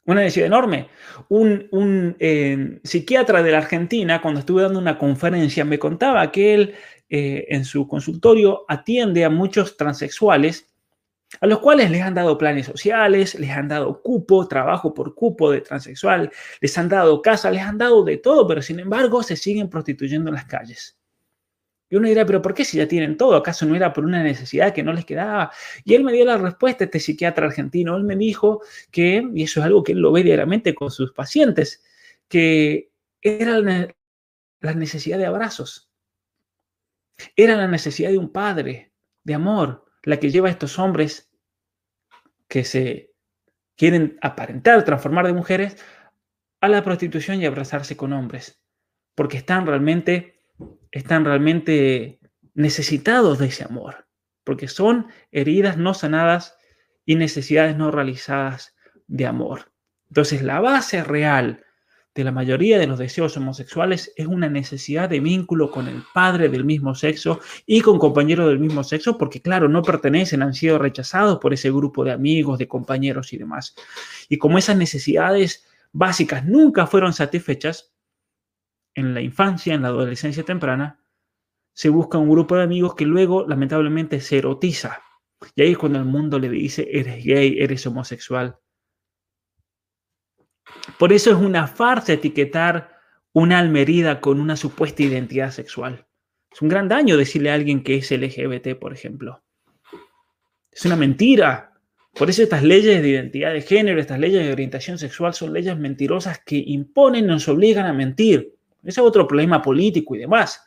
[0.06, 0.88] Una necesidad enorme.
[1.28, 6.76] Un, eh, psiquiatra de la Argentina, cuando estuve dando una conferencia, me contaba que él
[7.10, 10.70] eh, en su consultorio atiende a muchos transexuales
[11.42, 15.52] a los cuales les han dado planes sociales, les han dado cupo, trabajo por cupo
[15.52, 19.36] de transexual, les han dado casa, les han dado de todo, pero sin embargo se
[19.36, 20.99] siguen prostituyendo en las calles.
[21.90, 23.36] Y uno dirá, pero ¿por qué si ya tienen todo?
[23.36, 25.52] ¿Acaso no era por una necesidad que no les quedaba?
[25.84, 28.62] Y él me dio la respuesta, este psiquiatra argentino, él me dijo
[28.92, 31.84] que, y eso es algo que él lo ve diariamente con sus pacientes,
[32.28, 35.90] que era la necesidad de abrazos,
[37.36, 38.92] era la necesidad de un padre,
[39.24, 41.30] de amor, la que lleva a estos hombres
[42.48, 43.12] que se
[43.76, 45.78] quieren aparentar, transformar de mujeres,
[46.62, 48.62] a la prostitución y abrazarse con hombres,
[49.16, 50.39] porque están realmente
[50.92, 52.20] están realmente
[52.54, 54.08] necesitados de ese amor,
[54.44, 56.58] porque son heridas no sanadas
[57.06, 58.76] y necesidades no realizadas
[59.08, 59.72] de amor.
[60.10, 61.64] Entonces, la base real
[62.16, 66.50] de la mayoría de los deseos homosexuales es una necesidad de vínculo con el padre
[66.50, 70.80] del mismo sexo y con compañeros del mismo sexo, porque claro, no pertenecen, han sido
[70.80, 73.76] rechazados por ese grupo de amigos, de compañeros y demás.
[74.28, 77.94] Y como esas necesidades básicas nunca fueron satisfechas,
[78.96, 81.00] en la infancia, en la adolescencia temprana,
[81.74, 85.02] se busca un grupo de amigos que luego lamentablemente se erotiza.
[85.56, 88.58] Y ahí es cuando el mundo le dice, eres gay, eres homosexual.
[90.98, 92.98] Por eso es una farsa etiquetar
[93.34, 96.08] una almerida con una supuesta identidad sexual.
[96.52, 99.44] Es un gran daño decirle a alguien que es LGBT, por ejemplo.
[100.72, 101.74] Es una mentira.
[102.14, 105.78] Por eso estas leyes de identidad de género, estas leyes de orientación sexual son leyes
[105.78, 108.56] mentirosas que imponen, nos obligan a mentir.
[108.84, 110.64] Ese es otro problema político y demás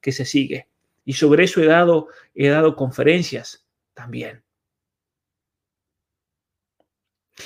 [0.00, 0.68] que se sigue.
[1.04, 4.42] Y sobre eso he dado, he dado conferencias también.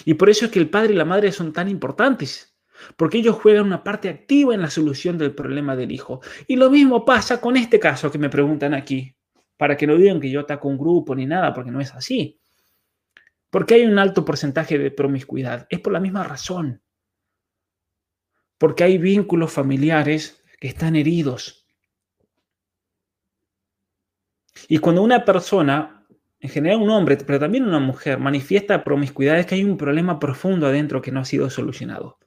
[0.04, 2.56] Y por eso es que el padre y la madre son tan importantes,
[2.96, 6.20] porque ellos juegan una parte activa en la solución del problema del hijo.
[6.46, 9.14] Y lo mismo pasa con este caso que me preguntan aquí,
[9.56, 12.40] para que no digan que yo ataco un grupo ni nada, porque no es así.
[13.50, 15.66] Porque hay un alto porcentaje de promiscuidad.
[15.70, 16.82] Es por la misma razón
[18.64, 21.66] porque hay vínculos familiares que están heridos.
[24.68, 26.06] Y cuando una persona,
[26.40, 30.18] en general un hombre, pero también una mujer, manifiesta promiscuidad, es que hay un problema
[30.18, 32.18] profundo adentro que no ha sido solucionado.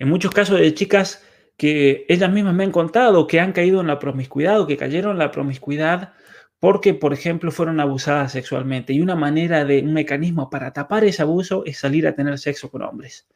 [0.00, 1.24] En muchos casos de chicas
[1.56, 5.12] que ellas mismas me han contado que han caído en la promiscuidad o que cayeron
[5.12, 6.14] en la promiscuidad
[6.58, 8.92] porque, por ejemplo, fueron abusadas sexualmente.
[8.92, 12.72] Y una manera de, un mecanismo para tapar ese abuso es salir a tener sexo
[12.72, 13.28] con hombres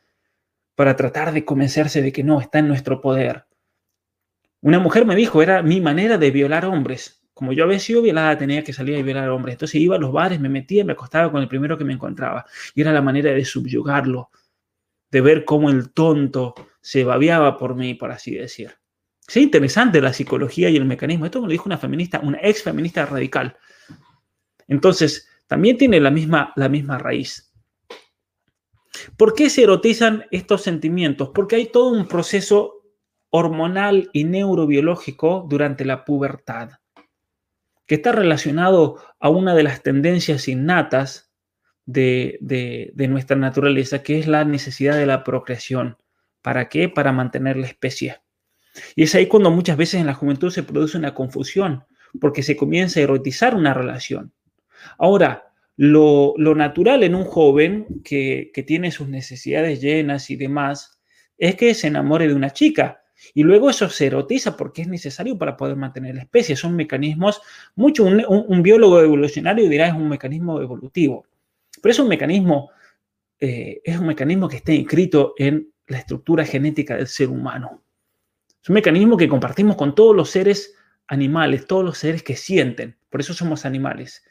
[0.77, 3.47] para tratar de convencerse de que no, está en nuestro poder.
[4.61, 7.23] Una mujer me dijo, era mi manera de violar hombres.
[7.35, 9.55] Como yo había sido violada, tenía que salir a violar hombres.
[9.55, 12.47] Entonces iba a los bares, me metía, me acostaba con el primero que me encontraba.
[12.75, 14.31] Y era la manera de subyugarlo,
[15.11, 18.73] de ver cómo el tonto se babiaba por mí, por así decir.
[19.27, 21.25] Es interesante la psicología y el mecanismo.
[21.25, 23.57] Esto me lo dijo una feminista, una ex feminista radical.
[24.69, 27.46] Entonces, también tiene la misma, la misma raíz.
[29.17, 31.31] ¿Por qué se erotizan estos sentimientos?
[31.35, 32.83] Porque hay todo un proceso
[33.31, 36.71] hormonal y neurobiológico durante la pubertad,
[37.87, 41.31] que está relacionado a una de las tendencias innatas
[41.85, 45.97] de, de, nuestra naturaleza, que es la necesidad de la procreación.
[46.43, 46.89] ¿Para qué?
[46.89, 48.21] Para mantener la especie.
[48.95, 51.85] Y es ahí cuando muchas veces en la juventud se produce una confusión,
[52.21, 54.33] porque se comienza a erotizar una relación.
[54.99, 55.46] Ahora,
[55.77, 60.99] lo, natural en un joven que, tiene sus necesidades llenas y demás
[61.39, 63.03] es que se enamore de una chica.
[63.35, 66.57] Y luego eso se erotiza porque es necesario para poder mantener la especie.
[66.57, 67.41] Son mecanismos,
[67.75, 71.27] mucho un, biólogo evolucionario dirá es un mecanismo evolutivo.
[71.83, 72.71] Pero es un mecanismo,
[73.39, 77.83] eh, es un mecanismo que está inscrito en la estructura genética del ser humano.
[78.63, 80.75] Es un mecanismo que compartimos con todos los seres
[81.07, 82.97] animales, todos los seres que sienten.
[83.11, 84.25] Por eso somos animales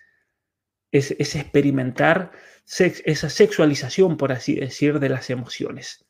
[0.97, 2.31] es, experimentar
[2.65, 6.05] esa sexualización, por así decir, de las emociones.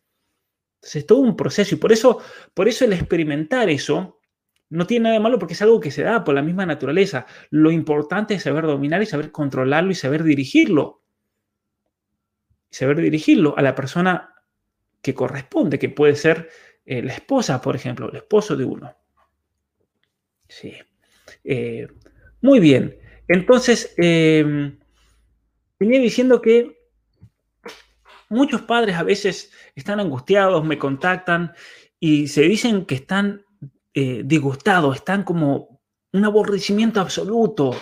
[0.75, 2.21] Entonces, es todo un proceso y por eso,
[2.53, 4.19] por eso el experimentar eso
[4.69, 7.25] no tiene nada de malo porque es algo que se da por la misma naturaleza.
[7.49, 11.01] Lo importante es saber dominar y saber controlarlo y saber dirigirlo.
[12.69, 14.33] Saber dirigirlo a la persona
[15.01, 16.49] que corresponde, que puede ser
[16.85, 18.95] eh, la esposa, por ejemplo, el esposo de uno.
[20.47, 20.73] Sí.
[21.43, 21.87] Eh,
[22.41, 22.99] muy bien.
[23.27, 24.77] Entonces, em,
[25.79, 26.77] venía diciendo que
[28.29, 31.53] muchos padres a veces están angustiados, me contactan
[31.99, 33.45] y se dicen que están
[33.93, 37.75] eh, disgustados, están como un aborrecimiento absoluto,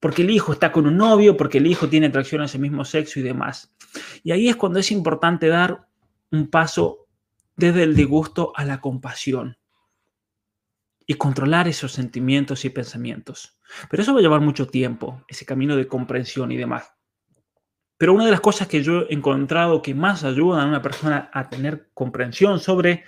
[0.00, 2.84] porque el hijo está con un novio, porque el hijo tiene atracción a ese mismo
[2.84, 3.74] sexo y demás.
[4.22, 5.88] Y ahí es cuando es importante dar
[6.30, 7.06] un paso
[7.56, 9.56] desde el disgusto a la compasión
[11.06, 13.58] y controlar esos sentimientos y pensamientos.
[13.88, 16.92] Pero eso va a llevar mucho tiempo, ese camino de comprensión y demás.
[17.96, 21.30] Pero una de las cosas que yo he encontrado que más ayudan a una persona
[21.32, 23.04] a tener comprensión sobre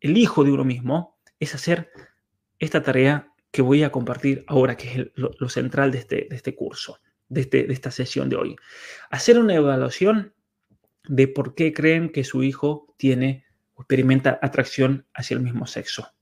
[0.00, 1.90] el hijo de uno mismo es hacer
[2.58, 6.54] esta tarea que voy a compartir ahora, que es lo, central de este, de este
[6.54, 8.56] curso, de, este, de esta sesión de hoy.
[9.10, 10.34] Hacer una evaluación
[11.04, 16.15] de por qué creen que su hijo tiene o experimenta atracción hacia el mismo sexo.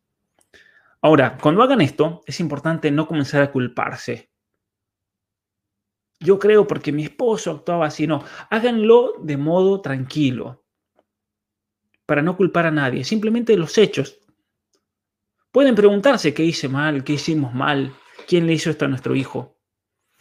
[1.04, 4.30] Ahora, cuando hagan esto, es importante no comenzar a culparse.
[6.18, 8.24] Yo creo porque mi esposo actuaba así, no.
[8.48, 10.64] Háganlo de modo tranquilo,
[12.06, 14.18] para no culpar a nadie, simplemente los hechos.
[15.52, 17.92] Pueden preguntarse qué hice mal, qué hicimos mal,
[18.26, 19.58] quién le hizo esto a nuestro hijo.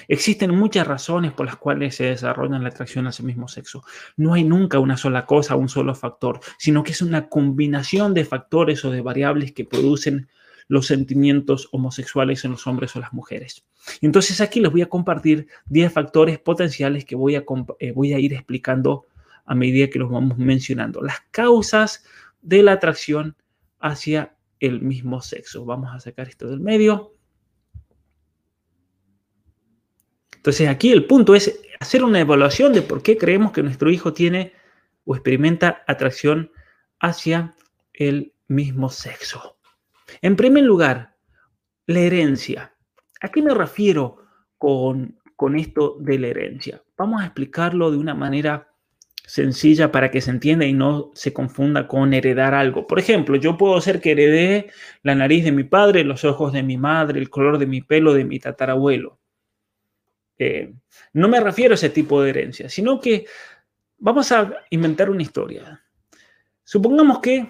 [0.10, 3.86] Existen muchas razones por las cuales se desarrolla la atracción a ese mismo sexo.
[4.18, 8.26] No hay nunca una sola cosa, un solo factor, sino que es una combinación de
[8.26, 10.28] factores o de variables que producen
[10.68, 13.66] los sentimientos homosexuales en los hombres o las mujeres.
[14.02, 17.44] Entonces aquí les voy a compartir 10 factores potenciales que voy a,
[17.80, 19.06] eh, voy a ir explicando
[19.46, 21.02] a medida que los vamos mencionando.
[21.02, 22.04] Las causas
[22.42, 23.36] de la atracción
[23.80, 25.66] hacia el mismo sexo.
[25.66, 27.14] Vamos a sacar esto del medio.
[30.36, 34.14] Entonces aquí el punto es hacer una evaluación de por qué creemos que nuestro hijo
[34.14, 34.54] tiene
[35.06, 36.52] o experimenta atracción
[37.00, 37.56] hacia
[37.94, 39.58] el mismo sexo.
[40.24, 41.18] En primer lugar,
[41.86, 42.74] la herencia.
[43.20, 44.20] ¿A qué me refiero
[44.58, 46.82] con, con esto de la herencia?
[46.98, 48.70] Vamos a explicarlo de una manera
[49.26, 52.88] sencilla para que se entienda y no se confunda con heredar algo.
[52.88, 54.72] Por ejemplo, yo puedo ser que heredé
[55.02, 58.14] la nariz de mi padre, los ojos de mi madre, el color de mi pelo
[58.14, 59.20] de mi tatarabuelo.
[60.38, 60.74] Eh,
[61.12, 63.26] no me refiero a ese tipo de herencia, sino que
[63.98, 65.84] vamos a inventar una historia.
[66.64, 67.46] Supongamos que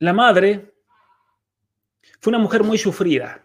[0.00, 0.73] la madre
[2.24, 3.44] fue una mujer muy sufrida,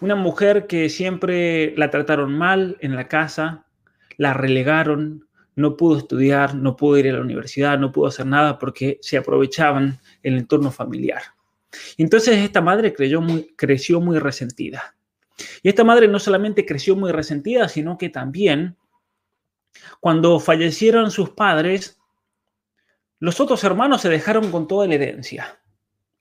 [0.00, 3.66] una mujer que siempre la trataron mal en la casa,
[4.18, 8.56] la relegaron, no pudo estudiar, no pudo ir a la universidad, no pudo hacer nada
[8.60, 11.22] porque se aprovechaban el entorno familiar.
[11.98, 14.94] Entonces esta madre creció muy resentida.
[15.64, 18.76] Y esta madre no solamente creció muy resentida, sino que también
[19.98, 21.98] cuando fallecieron sus padres,
[23.18, 25.58] los otros hermanos se dejaron con toda la herencia,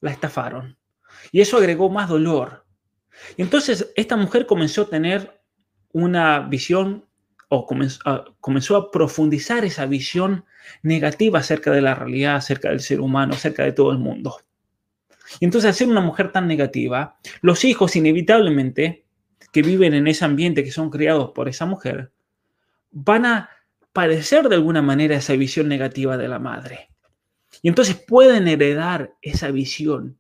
[0.02, 0.76] la estafaron.
[1.32, 2.66] Y eso agregó más dolor.
[3.38, 5.42] Y entonces esta mujer comenzó a tener
[5.92, 7.06] una visión
[7.50, 10.46] o comenzó a, profundizar esa visión
[10.82, 14.38] negativa acerca de la realidad, acerca del ser humano, acerca de todo el mundo.
[15.40, 19.06] Y entonces al ser una mujer tan negativa, los hijos inevitablemente
[19.52, 22.12] que viven en ese ambiente, que son criados por esa mujer,
[22.90, 23.50] van a
[23.92, 26.90] padecer de alguna manera esa visión negativa de la madre.
[27.62, 30.18] Y entonces pueden heredar esa visión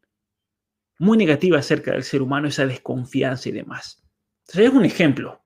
[0.99, 4.03] muy negativa acerca del ser humano, esa desconfianza y demás.
[4.41, 5.41] Entonces es un ejemplo.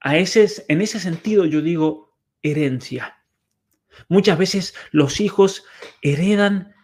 [0.00, 3.18] A ese, en ese sentido yo digo herencia.
[4.08, 5.64] Muchas veces los hijos
[6.02, 6.74] heredan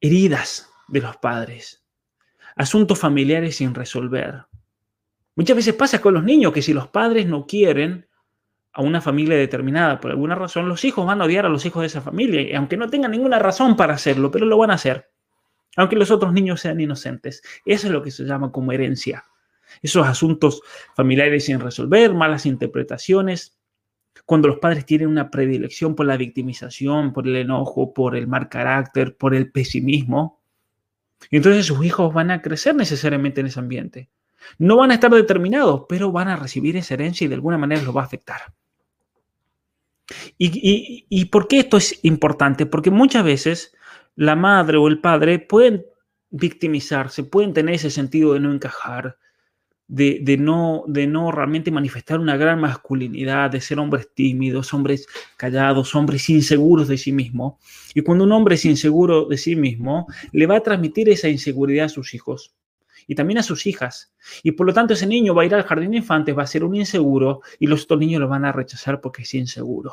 [0.00, 1.84] heridas de los padres,
[2.56, 4.46] asuntos familiares sin resolver.
[5.36, 8.08] Muchas veces pasa con los niños que si los padres no quieren
[8.72, 11.82] a una familia determinada por alguna razón, los hijos van a odiar a los hijos
[11.82, 15.10] de esa familia, aunque no tengan ninguna razón para hacerlo, pero lo van a hacer,
[15.76, 17.42] aunque los otros niños sean inocentes.
[17.64, 19.24] Eso es lo que se llama como herencia.
[19.82, 20.62] Esos asuntos
[20.96, 23.58] familiares sin resolver, malas interpretaciones,
[24.24, 28.48] cuando los padres tienen una predilección por la victimización, por el enojo, por el mal
[28.48, 30.40] carácter, por el pesimismo.
[31.30, 34.10] Y entonces sus hijos van a crecer necesariamente en ese ambiente.
[34.58, 37.82] No van a estar determinados, pero van a recibir esa herencia y de alguna manera
[37.82, 38.40] los va a afectar.
[40.38, 42.66] ¿Y, y por qué esto es importante?
[42.66, 43.74] Porque muchas veces
[44.18, 45.86] la madre o el padre pueden
[46.30, 49.16] victimizarse, pueden tener ese sentido de no encajar,
[49.86, 55.06] de, no, de no realmente manifestar una gran masculinidad, de ser hombres tímidos, hombres
[55.36, 57.60] callados, hombres inseguros de sí mismo.
[57.94, 61.86] Y cuando un hombre es inseguro de sí mismo, le va a transmitir esa inseguridad
[61.86, 62.56] a sus hijos
[63.06, 64.12] y también a sus hijas.
[64.42, 66.48] Y por lo tanto ese niño va a ir al jardín de infantes, va a
[66.48, 69.92] ser un inseguro y los otros niños lo van a rechazar porque es inseguro.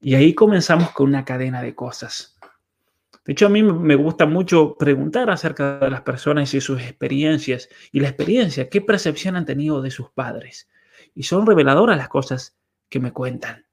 [0.00, 2.36] Y ahí comenzamos con una cadena de cosas.
[3.24, 7.68] De hecho, a mí me gusta mucho preguntar acerca de las personas y sus experiencias
[7.92, 10.68] y la experiencia, qué percepción han tenido de sus padres.
[11.14, 12.56] Y son reveladoras las cosas
[12.88, 13.66] que me cuentan.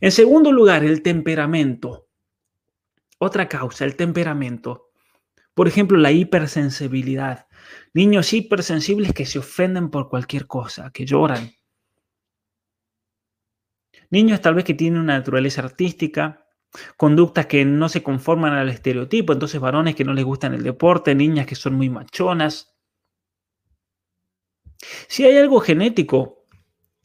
[0.00, 2.08] En segundo lugar, el temperamento.
[3.18, 4.90] Otra causa, el temperamento.
[5.54, 7.46] Por ejemplo, la hipersensibilidad.
[7.94, 11.50] Niños hipersensibles que se ofenden por cualquier cosa, que lloran.
[14.10, 16.47] Niños tal vez que tienen una naturaleza artística,
[16.96, 21.14] conductas que no se conforman al estereotipo, entonces varones que no les gustan el deporte,
[21.14, 22.74] niñas que son muy machonas.
[25.08, 26.44] Si hay algo genético,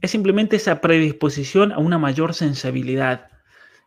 [0.02, 3.30] es simplemente esa predisposición a una mayor sensibilidad.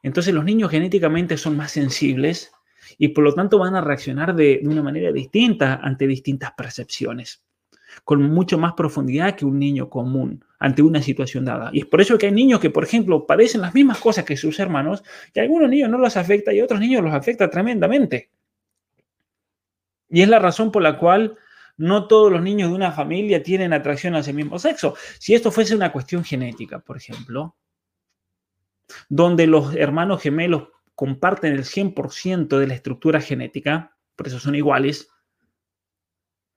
[0.03, 2.53] Entonces los niños genéticamente son más sensibles
[2.99, 7.46] y por lo tanto van a reaccionar de, una manera distinta ante distintas percepciones
[8.05, 11.71] con mucho más profundidad que un niño común ante una situación dada.
[11.73, 14.37] Y es por eso que hay niños que, por ejemplo, padecen las mismas cosas que
[14.37, 15.03] sus hermanos,
[15.37, 18.31] a algunos niños no los afecta y otros niños los afecta tremendamente.
[20.09, 21.37] Y es la razón por la cual
[21.77, 24.95] no todos los niños de una familia tienen atracción hacia el mismo sexo.
[25.19, 27.57] Si esto fuese una cuestión genética, por ejemplo,
[29.09, 35.11] donde los hermanos gemelos comparten el 100% de la estructura genética, por eso son iguales,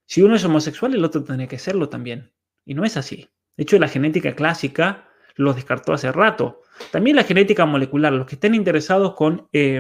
[0.09, 2.31] si uno es homosexual, el otro tiene que serlo también.
[2.65, 3.29] Y no es así.
[3.55, 6.63] De hecho, la genética clásica lo descartó hace rato.
[6.89, 8.11] También la genética molecular.
[8.11, 9.79] Los que estén interesados con eh,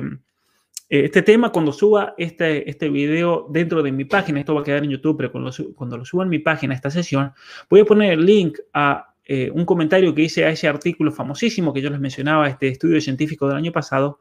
[0.87, 4.63] eh, este tema, cuando suba este, este video dentro de mi página, esto va a
[4.63, 7.33] quedar en YouTube, pero cuando, cuando lo suba en mi página, esta sesión,
[7.67, 11.73] voy a poner el link a eh, un comentario que hice a ese artículo famosísimo
[11.73, 14.19] que yo les mencionaba, este estudio científico del año pasado,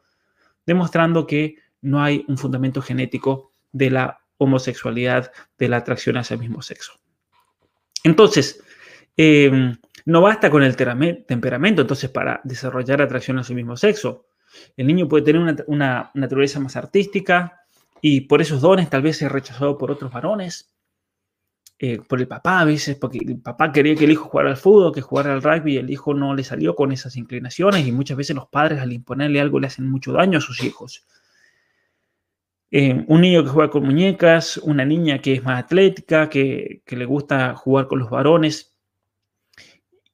[0.64, 6.40] demostrando que no hay un fundamento genético de la homosexualidad, de la atracción hacia el
[6.40, 6.92] mismo sexo.
[8.04, 8.62] Entonces,
[9.16, 9.76] em,
[10.06, 14.26] no basta con el temperamento, entonces, para desarrollar atracción hacia el mismo sexo.
[14.76, 17.60] El niño puede tener una, naturaleza más artística
[18.00, 20.72] y por esos dones tal vez sea rechazado por otros varones,
[21.80, 24.56] eh, por el papá a veces, porque el papá quería que el hijo jugara al
[24.56, 27.92] fútbol, que jugara al rugby y el hijo no le salió con esas inclinaciones y
[27.92, 31.06] muchas veces los padres al imponerle algo le hacen mucho daño a sus hijos.
[32.70, 37.04] Eh, un niño que juega con muñecas, una niña que es más atlética, que, le
[37.06, 38.76] gusta jugar con los varones.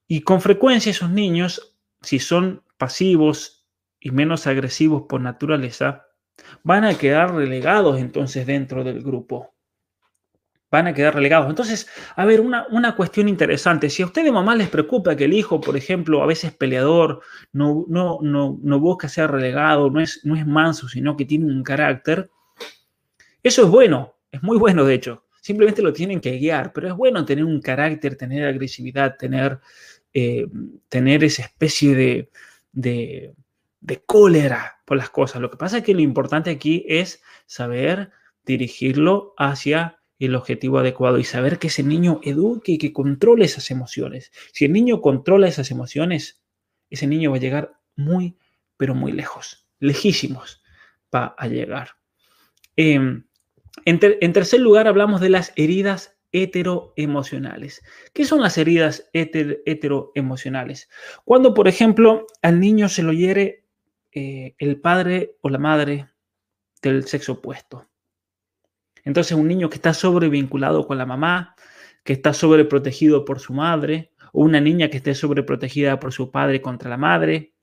[0.06, 3.66] Y con frecuencia esos niños, si son pasivos
[3.98, 6.06] y menos agresivos por naturaleza,
[6.62, 9.54] van a quedar relegados entonces dentro del grupo.
[10.70, 11.48] Van a quedar relegados.
[11.48, 13.90] Entonces, a ver, una, una cuestión interesante.
[13.90, 17.20] Si a usted de mamá les preocupa que el hijo, por ejemplo, a veces peleador,
[17.52, 21.46] no, no, no, no busca ser relegado, no es, no es manso, sino que tiene
[21.46, 22.30] un carácter,
[23.44, 25.26] eso es bueno, es muy bueno de hecho.
[25.40, 29.60] Simplemente lo tienen que guiar, pero es bueno tener un carácter, tener agresividad, tener,
[30.14, 30.46] eh,
[30.88, 32.30] tener esa especie de,
[32.72, 33.34] de,
[33.80, 35.42] de cólera por las cosas.
[35.42, 38.10] Lo que pasa es que lo importante aquí es saber
[38.46, 43.70] dirigirlo hacia el objetivo adecuado y saber que ese niño eduque y que controle esas
[43.70, 44.32] emociones.
[44.52, 46.42] Si el niño controla esas emociones,
[46.88, 48.38] ese niño va a llegar muy,
[48.76, 50.62] pero muy lejos, lejísimos
[51.14, 51.90] va a llegar.
[52.76, 53.24] Em,
[53.84, 57.82] en, tercer lugar, hablamos de las heridas heteroemocionales.
[58.12, 60.88] ¿Qué son las heridas heteroemocionales?
[61.24, 63.64] Cuando, por ejemplo, al niño se lo hiere
[64.12, 66.08] eh, el padre o la madre
[66.82, 67.88] del sexo opuesto.
[69.04, 71.54] Entonces un niño que está sobrevinculado con la mamá,
[72.02, 76.60] que está sobreprotegido por su madre, o una niña que esté sobreprotegida por su padre
[76.60, 77.53] contra la madre.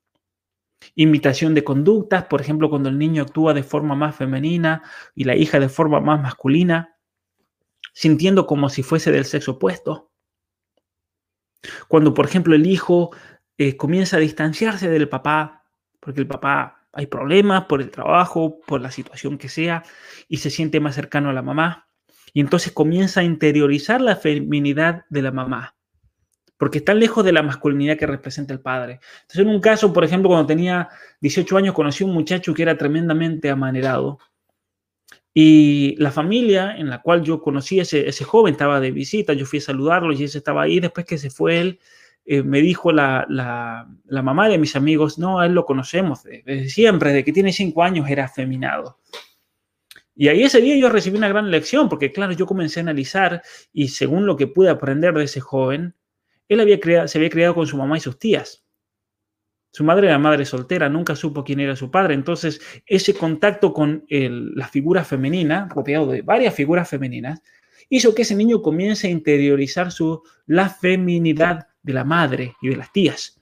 [0.95, 4.83] Imitación de conductas, por ejemplo, cuando el niño actúa de forma más femenina
[5.15, 6.97] y la hija de forma más masculina,
[7.93, 10.11] sintiendo como si fuese del sexo opuesto.
[11.87, 13.11] Cuando, por ejemplo, el hijo
[13.57, 15.65] eh, comienza a distanciarse del papá,
[15.99, 19.83] porque el papá hay problemas por el trabajo, por la situación que sea,
[20.27, 21.87] y se siente más cercano a la mamá.
[22.33, 25.75] Y entonces comienza a interiorizar la feminidad de la mamá,
[26.61, 28.99] porque está lejos de la masculinidad que representa el padre.
[29.21, 30.89] Entonces, en un caso, por ejemplo, cuando tenía
[31.19, 34.19] 18 años, conocí a un muchacho que era tremendamente amanerado.
[35.33, 39.33] Y la familia en la cual yo conocí a ese, ese joven estaba de visita,
[39.33, 40.79] yo fui a saludarlo y ese estaba ahí.
[40.79, 41.79] Después que se fue él,
[42.25, 46.21] eh, me dijo la, la, la, mamá de mis amigos, no, a él lo conocemos
[46.21, 48.99] desde siempre, desde que tiene cinco años era afeminado.
[50.13, 53.41] Y ahí ese día yo recibí una gran lección, porque claro, yo comencé a analizar
[53.73, 55.95] y según lo que pude aprender de ese joven,
[56.53, 58.65] él había creado, se había criado con su mamá y sus tías.
[59.71, 62.13] Su madre era madre soltera, nunca supo quién era su padre.
[62.13, 67.41] Entonces, ese contacto con el, la figura femenina, rodeado de varias figuras femeninas,
[67.87, 72.75] hizo que ese niño comience a interiorizar su, la feminidad de la madre y de
[72.75, 73.41] las tías.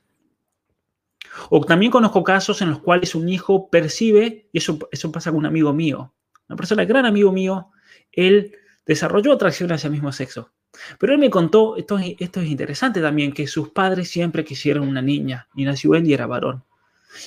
[1.49, 5.39] O también conozco casos en los cuales un hijo percibe, y eso, eso pasa con
[5.39, 6.14] un amigo mío,
[6.47, 7.72] una persona, gran amigo mío,
[8.12, 8.55] él
[8.86, 10.51] desarrolló atracción hacia el mismo sexo.
[10.99, 15.01] Pero él me contó, esto, esto es interesante también, que sus padres siempre quisieron una
[15.01, 16.63] niña, y nació él y era varón.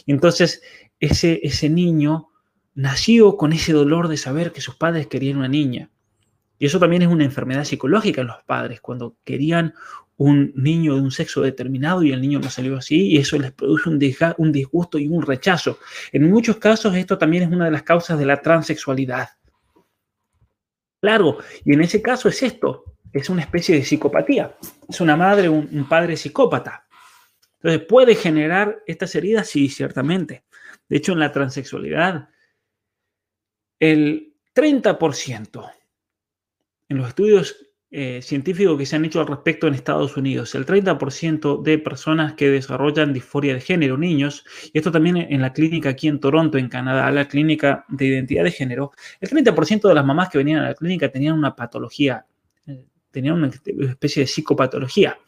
[0.06, 0.62] Entonces
[1.00, 2.28] ese, ese niño
[2.74, 5.90] nació con ese dolor de saber que sus padres querían una niña.
[6.58, 9.74] Y eso también es una enfermedad psicológica en los padres, cuando querían
[10.16, 13.50] un niño de un sexo determinado y el niño no salió así y eso les
[13.50, 13.98] produce un,
[14.38, 15.78] un disgusto y un rechazo.
[16.12, 19.30] En muchos casos esto también es una de las causas de la transexualidad.
[21.00, 24.56] Claro, y en ese caso es esto, es una especie de psicopatía.
[24.88, 26.86] Es una madre, un, un padre psicópata.
[27.62, 29.48] Entonces, ¿puede generar estas heridas?
[29.48, 30.44] Sí, ciertamente.
[30.88, 32.28] De hecho, en la transexualidad,
[33.78, 35.72] el 30%
[36.88, 37.56] en los estudios
[37.90, 42.32] eh, científicos que se han hecho al respecto en Estados Unidos, el 30% de personas
[42.34, 46.56] que desarrollan disforia de género, niños, y esto también en la clínica aquí en Toronto,
[46.56, 50.60] en Canadá, la clínica de identidad de género, el 30% de las mamás que venían
[50.60, 52.24] a la clínica tenían una patología,
[53.12, 53.50] tenían una
[53.88, 55.18] especie de psicopatología.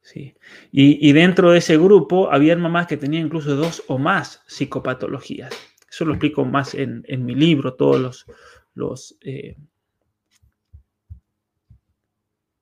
[0.00, 0.34] Sí.
[0.70, 5.54] Y, dentro de ese grupo había mamás que tenían incluso dos o más psicopatologías.
[5.88, 8.26] Eso lo explico más en, en mi libro, todos los,
[8.74, 9.56] los eh,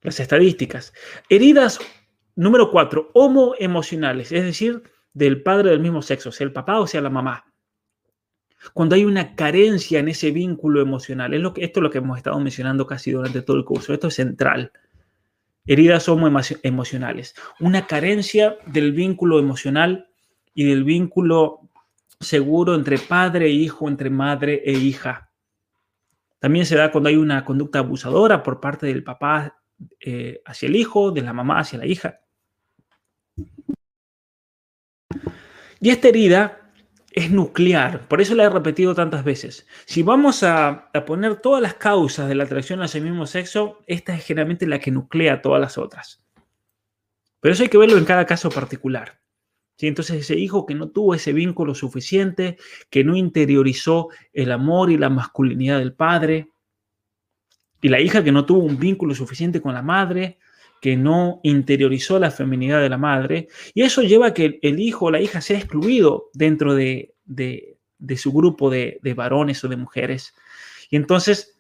[0.02, 0.92] las estadísticas.
[1.28, 1.78] Heridas
[2.34, 7.00] número cuatro, homoemocionales, es decir, del padre del mismo sexo, sea el papá o sea
[7.00, 7.51] la mamá.
[8.72, 11.98] Cuando hay una carencia en ese vínculo emocional, es lo que, esto es lo que
[11.98, 14.72] hemos estado mencionando casi durante todo el curso, esto es central.
[15.66, 20.08] Heridas homoemocionales, una carencia del vínculo emocional
[20.54, 21.68] y del vínculo
[22.20, 25.30] seguro entre padre e hijo, entre madre e hija.
[26.38, 29.60] También se da cuando hay una conducta abusadora por parte del papá
[30.00, 32.20] eh, hacia el hijo, de la mamá hacia la hija.
[35.80, 36.61] Y esta herida
[37.14, 39.66] es nuclear, por eso la he repetido tantas veces.
[39.84, 43.80] Si vamos a, a, poner todas las causas de la atracción hacia el mismo sexo,
[43.86, 46.24] esta es generalmente la que nuclea todas las otras.
[47.40, 49.22] Pero eso hay que verlo en cada caso particular.
[49.88, 52.56] Entonces ese hijo que no tuvo ese vínculo suficiente,
[52.90, 56.50] que no interiorizó el amor y la masculinidad del padre,
[57.80, 60.38] y la hija que no tuvo un vínculo suficiente con la madre,
[60.82, 65.06] que no interiorizó la feminidad de la madre, y eso lleva a que el hijo
[65.06, 67.78] o la hija sea excluido dentro de, de,
[68.18, 70.34] su grupo de, de, varones o de mujeres.
[70.90, 71.58] Y entonces,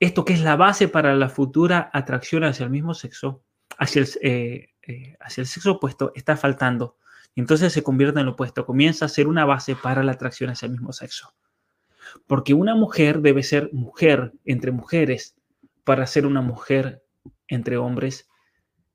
[0.00, 3.42] esto que es la base para la futura atracción hacia el mismo sexo,
[3.76, 6.96] hacia el, eh, eh, hacia el sexo opuesto, está faltando
[7.40, 10.66] entonces se convierte en lo opuesto, comienza a ser una base para la atracción hacia
[10.66, 11.34] el mismo sexo.
[12.26, 15.36] Porque una mujer debe ser mujer entre mujeres
[15.84, 17.04] para ser una mujer
[17.46, 18.27] entre hombres.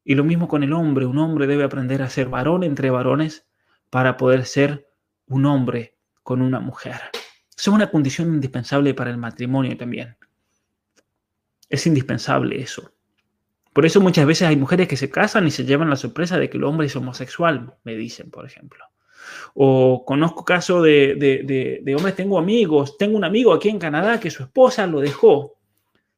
[0.03, 3.47] Y lo mismo con el hombre, un hombre debe aprender a ser varón entre varones
[3.89, 4.89] para poder ser
[5.27, 6.99] un hombre con una mujer.
[7.57, 10.17] Es una condición indispensable para el matrimonio también.
[11.69, 12.91] Es indispensable eso.
[13.71, 16.49] Por eso muchas veces hay mujeres que se casan y se llevan la sorpresa de
[16.49, 18.85] que el hombre es homosexual, me dicen, por ejemplo.
[19.55, 21.15] O conozco casos de,
[21.83, 25.55] de, hombres, tengo amigos, tengo un amigo aquí en Canadá que su esposa lo dejó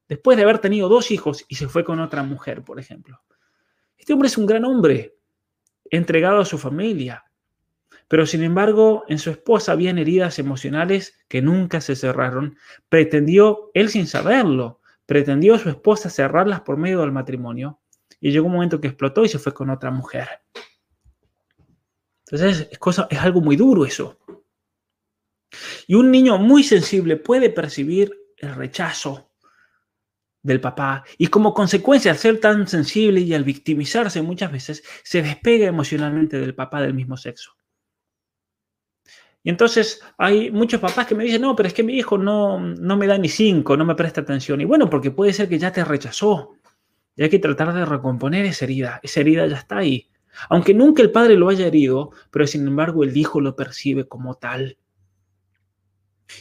[0.10, 3.22] después de haber tenido dos hijos y se fue con otra mujer, por ejemplo.
[3.98, 5.18] Este hombre es un gran hombre,
[5.90, 7.24] entregado a su familia,
[8.08, 12.56] Pero sin embargo, en su esposa habían heridas emocionales que nunca se cerraron.
[12.88, 17.80] Pretendió, él sin saberlo, pretendió su esposa cerrarlas por medio del matrimonio.
[18.22, 20.28] Y llegó un momento que explotó y se fue con otra mujer.
[22.28, 24.20] Entonces, es, cosa, es algo muy duro eso.
[25.88, 29.25] Y un niño muy sensible puede percibir el rechazo
[30.46, 35.24] del papá y como consecuencia al ser tan sensible y al victimizarse muchas veces se
[35.24, 37.58] despega emocionalmente del papá del mismo sexo.
[39.42, 42.60] Y entonces hay muchos papás que me dicen, no, pero es que mi hijo no,
[42.60, 44.62] no me da ni cinco, no me presta atención.
[44.62, 46.54] Y bueno, porque puede ser que ya te rechazó.
[47.16, 49.00] Y hay que tratar de recomponer esa herida.
[49.04, 50.10] Esa herida ya está ahí.
[50.50, 54.36] Aunque nunca el padre lo haya herido, pero sin embargo el hijo lo percibe como
[54.36, 54.78] tal.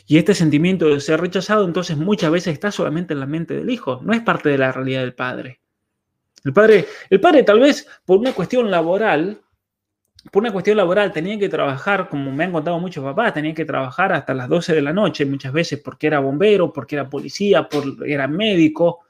[0.07, 3.71] Y este sentimiento de ser rechazado entonces muchas veces está solamente en la mente del
[3.71, 5.61] hijo, no es parte de la realidad del padre.
[6.45, 9.41] El padre, el padre tal vez por una cuestión laboral
[10.31, 13.65] por una cuestión laboral tenía que trabajar, como me han contado muchos papás, tenía que
[13.65, 17.69] trabajar hasta las 12 de la noche muchas veces porque era bombero, porque era policía,
[17.69, 19.01] porque era médico.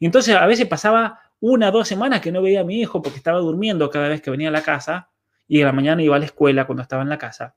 [0.00, 3.00] Y entonces a veces pasaba una o dos semanas que no veía a mi hijo
[3.00, 5.08] porque estaba durmiendo cada vez que venía a la casa
[5.46, 7.54] y a la mañana iba a la escuela cuando estaba en la casa.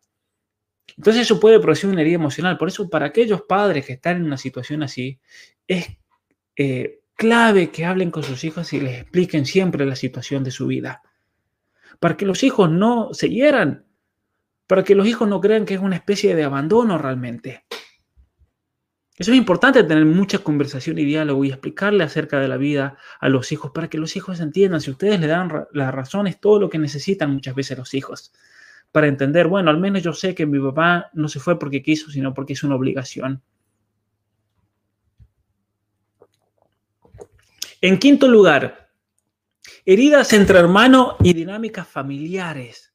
[0.96, 2.58] Entonces eso puede producir una herida emocional.
[2.58, 5.20] Por eso para aquellos padres que están en una situación así,
[5.68, 5.88] es
[6.56, 10.68] eh, clave que hablen con sus hijos y les expliquen siempre la situación de su
[10.68, 11.02] vida
[12.00, 13.86] para que los hijos no se hieran,
[14.68, 17.66] para que los hijos no crean que es una especie de abandono realmente.
[19.18, 23.30] Eso es importante tener mucha conversación y diálogo y explicarle acerca de la vida a
[23.30, 24.80] los hijos para que los hijos entiendan.
[24.80, 28.32] Si ustedes le dan las razones, todo lo que necesitan muchas veces los hijos
[28.92, 32.10] para entender, bueno, al menos yo sé que mi papá no se fue porque quiso,
[32.10, 33.42] sino porque es una obligación.
[37.82, 38.88] En quinto lugar,
[39.90, 42.94] Heridas entre hermanos y dinámicas familiares.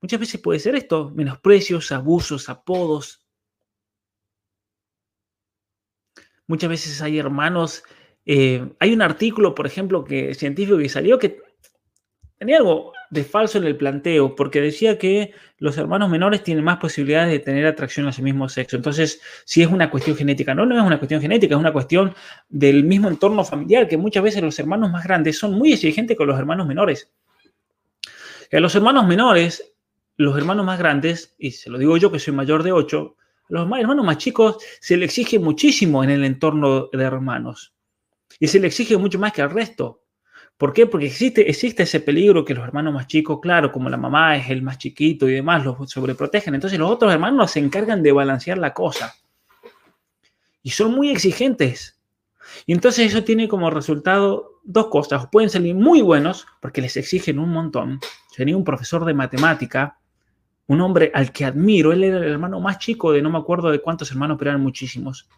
[0.00, 3.24] Muchas veces puede ser esto, menosprecios, abusos, apodos.
[6.48, 7.84] Muchas veces hay hermanos,
[8.24, 11.40] eh, hay un artículo, por ejemplo, que científico que salió que
[12.38, 16.78] tenía algo de falso en el planteo, porque decía que los hermanos menores tienen más
[16.78, 18.76] posibilidades de tener atracción a su mismo sexo.
[18.76, 22.14] Entonces, si es una cuestión genética, no, no es una cuestión genética, es una cuestión
[22.48, 26.26] del mismo entorno familiar, que muchas veces los hermanos más grandes son muy exigentes con
[26.26, 27.10] los hermanos menores.
[28.52, 29.72] A los hermanos menores,
[30.16, 33.16] los hermanos más grandes, y se lo digo yo que soy mayor de 8,
[33.48, 37.74] los hermanos más chicos se le exige muchísimo en el entorno de hermanos.
[38.40, 40.02] Y se le exige mucho más que al resto.
[40.56, 40.86] ¿Por qué?
[40.86, 44.48] Porque existe, existe ese peligro que los hermanos más chicos, claro, como la mamá es
[44.48, 46.54] el más chiquito y demás, los sobreprotegen.
[46.54, 49.14] Entonces los otros hermanos se encargan de balancear la cosa.
[50.62, 52.00] Y son muy exigentes.
[52.64, 55.26] Y entonces eso tiene como resultado dos cosas.
[55.30, 58.00] Pueden salir muy buenos porque les exigen un montón.
[58.34, 59.98] Tenía un profesor de matemática,
[60.68, 61.92] un hombre al que admiro.
[61.92, 64.62] Él era el hermano más chico de no me acuerdo de cuántos hermanos, pero eran
[64.62, 65.28] muchísimos.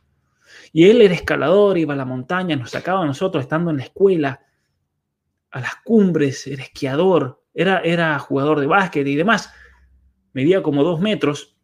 [0.73, 3.85] Y él era escalador, iba a la montaña, nos sacaba a nosotros estando en la
[3.85, 4.41] escuela
[5.51, 9.53] a las cumbres, era esquiador, era, era jugador de básquet y demás.
[10.33, 11.57] Medía como dos metros.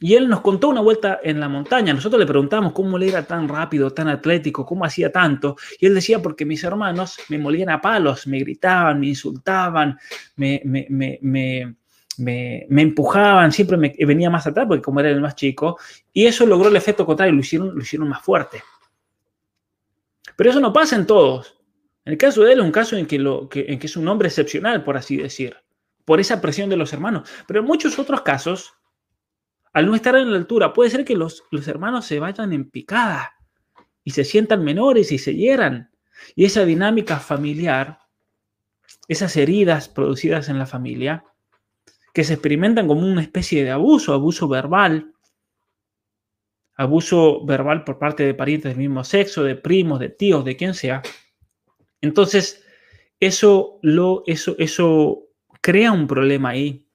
[0.00, 1.92] Y él nos contó una vuelta en la montaña.
[1.92, 5.56] Nosotros le preguntamos cómo él era tan rápido, tan atlético, cómo hacía tanto.
[5.80, 9.98] Y él decía, porque mis hermanos me molían a palos, me gritaban, me insultaban,
[10.36, 10.86] me, me,
[11.20, 11.76] me,
[12.68, 15.78] me empujaban, siempre me venía más atrás, porque como era el más chico.
[16.12, 18.62] Y eso logró el efecto contrario, lo hicieron, lo hicieron más fuerte.
[20.36, 21.57] Pero eso no pasa en todos.
[22.08, 23.18] En el caso de él es un caso en que,
[23.50, 25.58] que es un hombre excepcional, por así decir,
[26.06, 27.28] por esa presión de los hermanos.
[27.46, 28.72] Pero en muchos otros casos,
[29.74, 32.70] al no estar en la altura, puede ser que los, los hermanos se vayan en
[32.70, 33.34] picada
[34.04, 35.90] y se sientan menores y se hieran.
[36.34, 37.98] Y esa dinámica familiar,
[39.06, 41.24] esas heridas producidas en la familia,
[42.14, 45.12] que se experimentan como una especie de abuso, abuso verbal,
[46.74, 50.72] abuso verbal por parte de parientes del mismo sexo, de primos, de tíos, de quien
[50.72, 51.02] sea,
[52.00, 52.64] entonces,
[53.20, 55.24] eso, lo, eso, eso
[55.60, 56.86] crea un problema ahí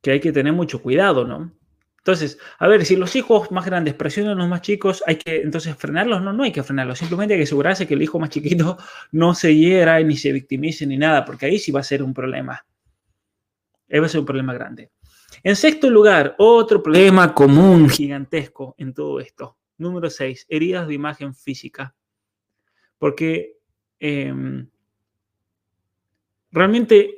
[0.00, 1.52] que hay que tener mucho cuidado, ¿no?
[1.98, 5.42] Entonces, a ver, si los hijos más grandes presionan a los más chicos, hay que
[5.42, 6.22] entonces frenarlos.
[6.22, 6.98] No, no hay que frenarlos.
[6.98, 8.78] Simplemente hay que asegurarse que el hijo más chiquito
[9.12, 12.14] no se hiera ni se victimice ni nada, porque ahí sí va a ser un
[12.14, 12.64] problema.
[13.90, 14.90] Ahí va a ser un problema grande.
[15.42, 19.58] En sexto lugar, otro problema común, gigantesco en todo esto.
[19.76, 21.94] Número seis, heridas de imagen física.
[22.96, 23.57] Porque
[24.00, 24.68] Em,
[26.50, 27.14] realmente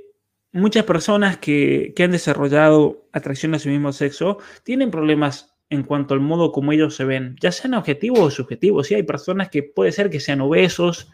[0.53, 6.21] muchas personas que, han desarrollado atracción a su mismo sexo tienen problemas en cuanto al
[6.21, 8.89] modo como ellos se ven, ya sean objetivos o subjetivos.
[8.89, 11.13] Sí, hay personas que puede ser que sean obesos,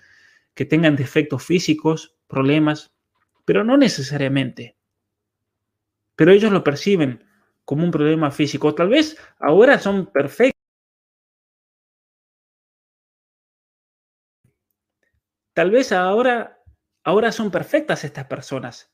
[0.55, 2.95] que tengan defectos físicos, problemas,
[3.45, 4.77] pero no necesariamente.
[6.17, 7.25] pero ellos lo perciben
[7.65, 8.75] como un problema físico.
[8.75, 10.56] Tal vez ahora son perfectos.
[15.57, 16.63] Tal vez ahora,
[17.03, 18.93] ahora son perfectas estas personas.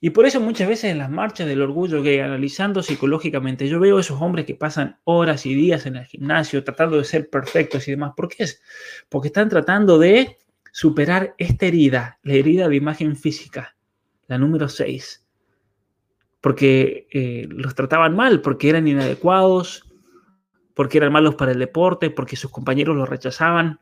[0.00, 3.98] Y por eso muchas veces en las marchas del orgullo gay, analizando psicológicamente, yo veo
[3.98, 7.90] esos hombres que pasan horas y días en el gimnasio tratando de ser perfectos y
[7.90, 8.12] demás.
[8.16, 8.62] ¿Por qué es?
[9.08, 10.38] Porque están tratando de
[10.70, 13.74] superar esta herida, la herida de imagen física,
[14.28, 15.26] la número 6.
[16.40, 19.92] Porque eh, los trataban mal, porque eran inadecuados,
[20.74, 23.80] porque eran malos para el deporte, porque sus compañeros los rechazaban,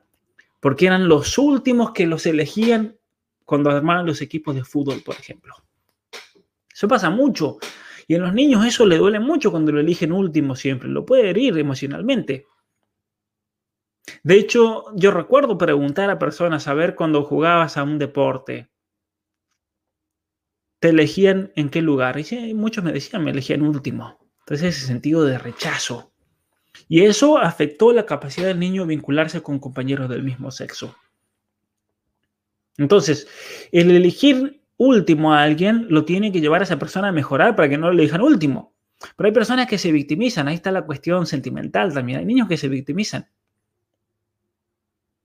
[0.60, 2.96] porque eran los últimos que los elegían
[3.44, 5.54] cuando armaban los equipos de fútbol, por ejemplo.
[6.72, 7.58] Eso pasa mucho.
[8.06, 10.88] Y en los niños eso le duele mucho cuando lo eligen último siempre.
[10.88, 12.46] Lo puede herir emocionalmente.
[14.22, 18.70] De hecho, yo recuerdo preguntar a personas a ver cuando jugabas a un deporte,
[20.78, 22.18] ¿te elegían en qué lugar?
[22.18, 24.18] Y muchos me decían, me elegían último.
[24.40, 26.09] Entonces ese sentido de rechazo.
[26.88, 30.94] Y eso afectó la capacidad del niño de vincularse con compañeros del mismo sexo.
[32.76, 33.28] Entonces,
[33.72, 37.68] el elegir último a alguien lo tiene que llevar a esa persona a mejorar para
[37.68, 38.74] que no le elijan último.
[39.16, 42.20] Pero hay personas que se victimizan, ahí está la cuestión sentimental también.
[42.20, 43.28] Hay niños que se victimizan.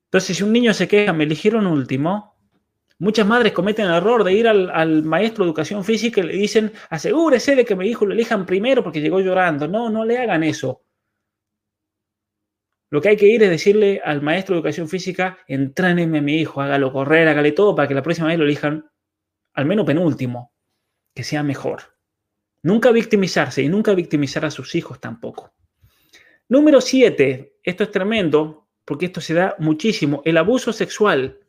[0.05, 2.35] Entonces, si un niño se queja, me eligieron último,
[2.99, 6.71] muchas madres cometen el error de ir al, maestro de educación física y le dicen,
[6.89, 9.67] asegúrese de que mi hijo lo elijan primero porque llegó llorando.
[9.67, 10.84] No, no le hagan eso.
[12.95, 16.39] Lo que hay que ir es decirle al maestro de educación física, entréneme a mi
[16.39, 18.89] hijo, hágalo correr, hágale todo para que la próxima vez lo elijan
[19.53, 20.53] al menos penúltimo,
[21.13, 21.97] que sea mejor.
[22.63, 25.53] Nunca victimizarse y nunca victimizar a sus hijos tampoco.
[26.47, 31.41] Número siete, esto es tremendo, porque esto se da muchísimo, el abuso sexual.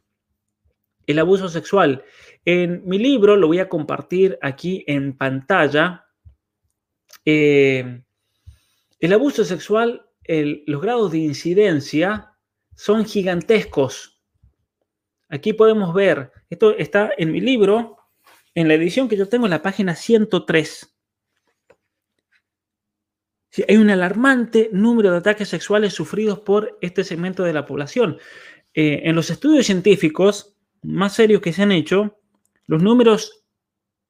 [1.07, 2.03] El abuso sexual.
[2.45, 6.07] En mi libro lo voy a compartir aquí en pantalla.
[7.25, 8.03] Eh,
[8.99, 12.33] el abuso sexual, los grados de incidencia
[12.74, 14.20] son gigantescos.
[15.29, 17.97] Aquí podemos ver, esto está en mi libro,
[18.55, 20.97] en la edición que yo tengo en la página 103
[23.68, 28.18] hay un alarmante número de ataques sexuales sufridos por este segmento de la población.
[28.74, 32.20] Eh, en los estudios científicos más serios que se han hecho,
[32.66, 33.45] los números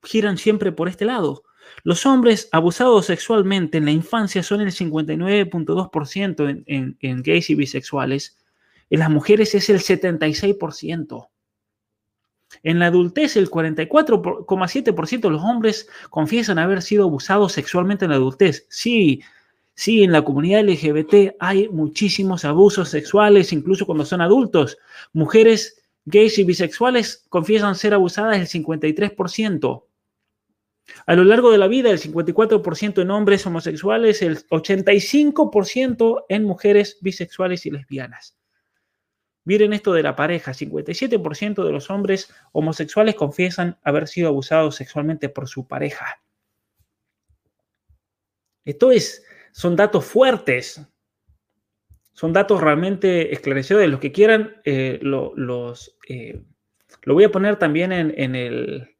[0.03, 1.45] giran siempre por este lado.
[1.83, 8.39] Los hombres abusados sexualmente en la infancia son el 59.2% en, gays y bisexuales.
[8.91, 11.29] En las mujeres es el 76%.
[12.63, 18.17] En la adultez, el 44,7% de los hombres confiesan haber sido abusados sexualmente en la
[18.17, 18.67] adultez.
[18.69, 19.23] Sí,
[19.79, 24.79] Sí, en la comunidad LGBT hay muchísimos abusos sexuales, incluso cuando son adultos.
[25.13, 29.83] Mujeres gays y bisexuales confiesan ser abusadas el 53%.
[31.07, 36.99] A lo largo de la vida, el 54% en hombres homosexuales, el 85% en mujeres
[37.01, 38.39] bisexuales y lesbianas.
[39.45, 45.29] Miren esto de la pareja, 57% de los hombres homosexuales confiesan haber sido abusados sexualmente
[45.29, 46.21] por su pareja.
[48.65, 50.87] Esto es son datos fuertes,
[52.13, 53.89] son datos realmente esclarecedores.
[53.89, 56.43] Los que quieran, eh, lo, los, eh,
[57.07, 58.97] voy a poner también en, el,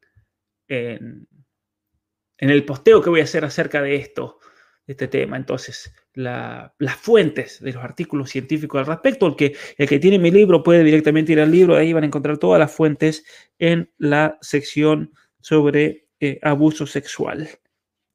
[2.37, 4.39] el posteo que voy a hacer acerca de esto,
[4.85, 5.37] de este tema.
[5.37, 9.27] Entonces, las fuentes de los artículos científicos al respecto.
[9.27, 12.07] El que, el que tiene mi libro puede directamente ir al libro, ahí van a
[12.07, 13.23] encontrar todas las fuentes
[13.59, 17.47] en la sección sobre eh, abuso sexual.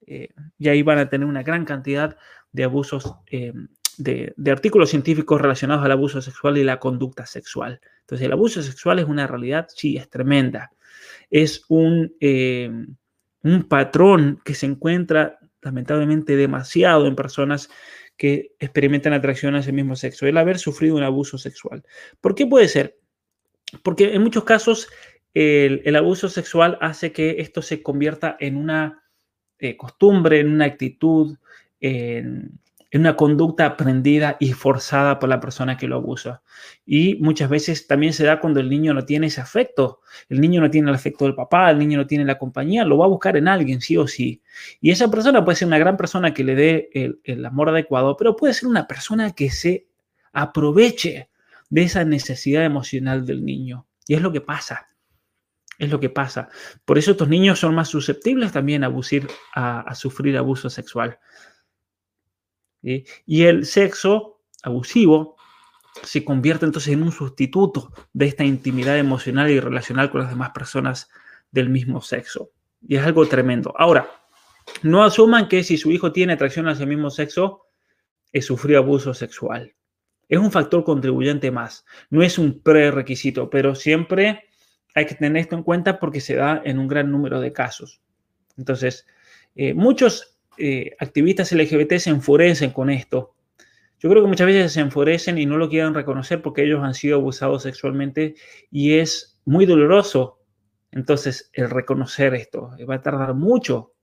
[0.07, 2.17] Eh, y ahí van a tener una gran cantidad
[2.51, 3.53] de abusos, eh,
[3.99, 7.81] de, artículos científicos relacionados al abuso sexual y la conducta sexual.
[8.01, 10.73] Entonces, el abuso sexual es una realidad, sí, es tremenda.
[11.31, 12.15] Es un,
[13.43, 17.71] un patrón que se encuentra lamentablemente demasiado en personas
[18.17, 21.85] que experimentan atracción a ese mismo sexo, el haber sufrido un abuso sexual.
[22.21, 22.99] ¿Por qué puede ser?
[23.83, 24.89] Porque en muchos casos
[25.35, 29.03] el abuso sexual hace que esto se convierta en una
[29.59, 31.39] eh, costumbre, en una actitud,
[31.81, 32.61] en,
[32.99, 36.43] una conducta aprendida y forzada por la persona que lo abusa.
[36.85, 40.01] Y muchas veces también se da cuando el niño no tiene ese afecto.
[40.29, 42.99] El niño no tiene el afecto del papá, el niño no tiene la compañía, lo
[42.99, 44.43] va a buscar en alguien, sí o sí.
[44.81, 46.91] Y esa persona puede ser una gran persona que le dé
[47.25, 49.89] el, amor adecuado, pero puede ser una persona que se
[50.33, 51.31] aproveche
[51.71, 53.87] de esa necesidad emocional del niño.
[54.07, 54.89] Y es lo que pasa.
[55.79, 56.49] Es lo que pasa.
[56.85, 58.93] Por eso estos niños son más susceptibles también a,
[59.55, 61.19] a, sufrir abuso sexual.
[62.83, 65.37] Y el sexo abusivo
[66.03, 70.51] se convierte entonces en un sustituto de esta intimidad emocional y relacional con las demás
[70.51, 71.09] personas
[71.51, 72.51] del mismo sexo.
[72.81, 73.75] Y es algo tremendo.
[73.77, 74.11] Ahora,
[74.83, 77.67] No asuman que si su hijo tiene atracción hacia el mismo sexo,
[78.33, 79.75] es sufrió abuso sexual.
[80.29, 84.45] Es un factor contribuyente más, no es un prerequisito, pero siempre
[84.95, 88.01] hay que tener esto en cuenta porque se da en un gran número de casos.
[88.57, 89.07] Entonces,
[89.55, 93.35] eh, muchos eh, activistas LGBT se enfurecen con esto.
[93.99, 96.95] Yo creo que muchas veces se enfurecen y no lo quieren reconocer porque ellos han
[96.95, 98.35] sido abusados sexualmente
[98.71, 100.41] y es muy doloroso.
[100.91, 103.95] Entonces, el reconocer esto va a tardar mucho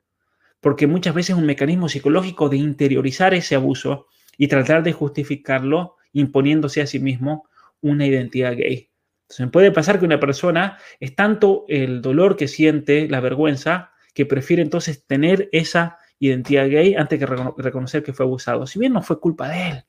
[0.62, 5.95] porque muchas veces es un mecanismo psicológico de interiorizar ese abuso y tratar de justificarlo
[6.14, 7.47] imponiéndose a sí mismo
[7.82, 8.89] una identidad gay.
[9.24, 14.26] Entonces, puede pasar que una persona es tanto el dolor que siente, la vergüenza, que
[14.26, 18.68] prefiere entonces tener esa identidad gay antes que reconocer que fue abusado.
[18.68, 19.86] Si bien no fue culpa de él,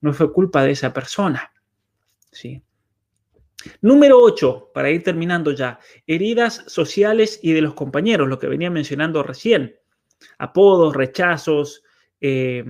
[0.00, 1.52] no fue culpa de esa persona.
[2.30, 2.62] ¿sí?
[3.82, 8.70] Número 8, para ir terminando ya, heridas sociales y de los compañeros, lo que venía
[8.70, 9.76] mencionando recién.
[10.38, 11.82] Apodos, rechazos,
[12.20, 12.64] eh,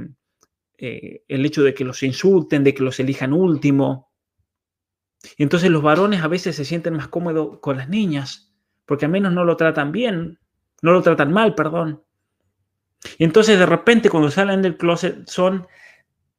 [0.79, 4.13] eh, el hecho de que los insulten, de que los elijan último.
[5.37, 8.55] Y entonces los varones a veces se sienten más cómodos con las niñas,
[8.87, 10.39] porque al menos no lo tratan bien,
[10.83, 12.03] no lo tratan mal, perdón.
[13.19, 15.67] Entonces de repente cuando salen del closet son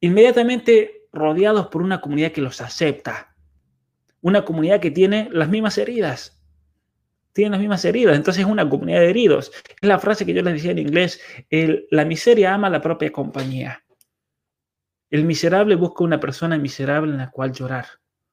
[0.00, 3.34] inmediatamente rodeados por una comunidad que los acepta,
[4.20, 6.42] una comunidad que tiene las mismas heridas,
[7.32, 9.52] tiene las mismas heridas, entonces es una comunidad de heridos.
[9.80, 11.20] Es la frase que yo les decía en inglés,
[11.90, 13.84] la miseria ama la propia compañía.
[15.10, 17.86] El miserable busca una persona miserable en la cual llorar,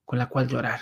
[0.05, 0.81] con la cual llorar.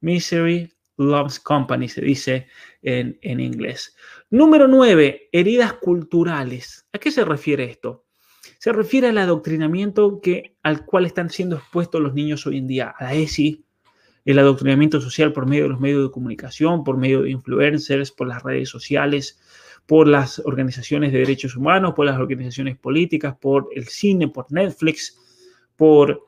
[0.00, 2.46] Misery loves company, se dice
[2.82, 3.96] en, en inglés.
[4.30, 6.86] Número 9, heridas culturales.
[6.92, 8.04] ¿A qué se refiere esto?
[8.58, 12.94] Se refiere al adoctrinamiento que, al cual están siendo expuestos los niños hoy en día,
[12.98, 13.64] a la ESI,
[14.24, 18.26] el adoctrinamiento social por medio de los medios de comunicación, por medio de influencers, por
[18.26, 19.40] las redes sociales,
[19.86, 25.16] por las organizaciones de derechos humanos, por las organizaciones políticas, por el cine, por Netflix,
[25.76, 26.26] por,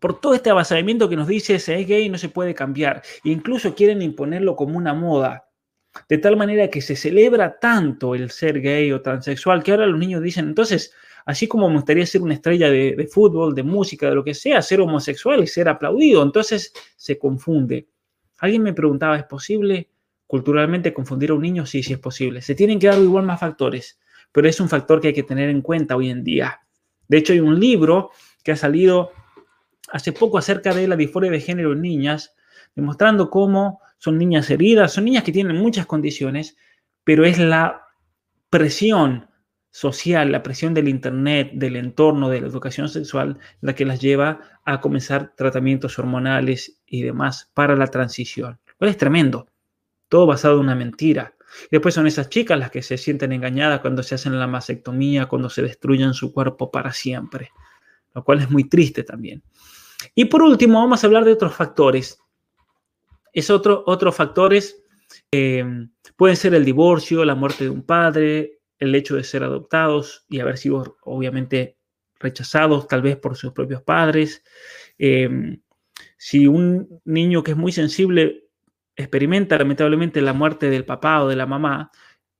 [0.00, 3.02] por todo este avasallamiento que nos dice si es gay no se puede cambiar.
[3.24, 5.48] E incluso quieren imponerlo como una moda.
[6.08, 9.98] De tal manera que se celebra tanto el ser gay o transexual que ahora los
[9.98, 10.92] niños dicen, entonces,
[11.24, 14.34] así como me gustaría ser una estrella de, de fútbol, de música, de lo que
[14.34, 17.86] sea, ser homosexual y ser aplaudido, entonces se confunde.
[18.38, 19.88] Alguien me preguntaba, ¿es posible
[20.26, 21.64] culturalmente confundir a un niño?
[21.64, 22.42] Sí, sí es posible.
[22.42, 24.00] Se tienen que dar igual más factores,
[24.32, 26.60] pero es un factor que hay que tener en cuenta hoy en día.
[27.06, 28.10] De hecho, hay un libro
[28.42, 29.12] que ha salido
[29.92, 32.34] hace poco acerca de la disforia de género en niñas,
[32.74, 36.56] demostrando cómo son niñas heridas, son niñas que tienen muchas condiciones,
[37.04, 37.82] pero es la
[38.50, 39.28] presión
[39.70, 44.60] social, la presión del Internet, del entorno, de la educación sexual, la que las lleva
[44.64, 48.60] a comenzar tratamientos hormonales y demás para la transición.
[48.78, 49.48] Lo es tremendo.
[50.08, 51.34] Todo basado en una mentira.
[51.64, 55.26] Y después son esas chicas las que se sienten engañadas cuando se hacen la mastectomía,
[55.26, 57.50] cuando se destruyen su cuerpo para siempre
[58.14, 59.42] lo cual es muy triste también.
[60.14, 62.18] Y por último, vamos a hablar de otros factores.
[63.32, 64.84] Es otro, otros factores
[65.30, 65.64] eh,
[66.16, 70.40] pueden ser el divorcio, la muerte de un padre, el hecho de ser adoptados y
[70.40, 71.78] haber sido obviamente
[72.18, 74.42] rechazados tal vez por sus propios padres.
[74.98, 75.58] Eh,
[76.16, 78.48] si un niño que es muy sensible
[78.96, 81.90] experimenta lamentablemente la muerte del papá o de la mamá,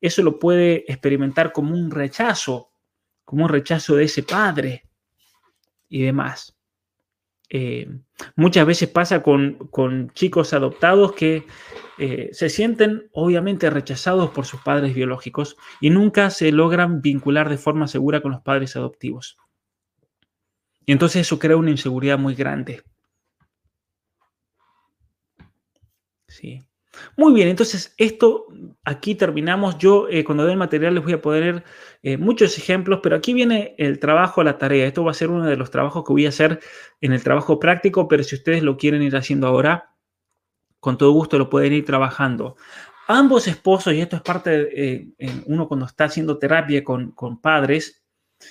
[0.00, 2.70] eso lo puede experimentar como un rechazo,
[3.24, 4.84] como un rechazo de ese padre
[5.88, 6.56] y demás.
[7.56, 7.88] Eh,
[8.34, 11.46] muchas veces pasa con, chicos adoptados que
[11.98, 17.56] eh, se sienten obviamente rechazados por sus padres biológicos y nunca se logran vincular de
[17.56, 19.38] forma segura con los padres adoptivos.
[20.84, 22.82] Y entonces eso crea una inseguridad muy grande.
[26.26, 26.60] Sí.
[27.16, 28.46] Muy bien, entonces esto
[28.84, 29.78] aquí terminamos.
[29.78, 31.64] Yo eh, cuando dé el material les voy a poner
[32.02, 34.86] eh, muchos ejemplos, pero aquí viene el trabajo, la tarea.
[34.86, 36.60] Esto va a ser uno de los trabajos que voy a hacer
[37.00, 39.94] en el trabajo práctico, pero si ustedes lo quieren ir haciendo ahora,
[40.80, 42.56] con todo gusto lo pueden ir trabajando.
[43.06, 47.40] Ambos esposos, y esto es parte de eh, uno cuando está haciendo terapia con, con
[47.40, 48.04] padres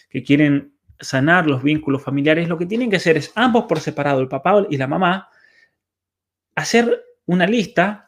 [0.09, 4.21] que quieren sanar los vínculos familiares, lo que tienen que hacer es ambos por separado,
[4.21, 5.29] el papá y la mamá,
[6.55, 8.07] hacer una lista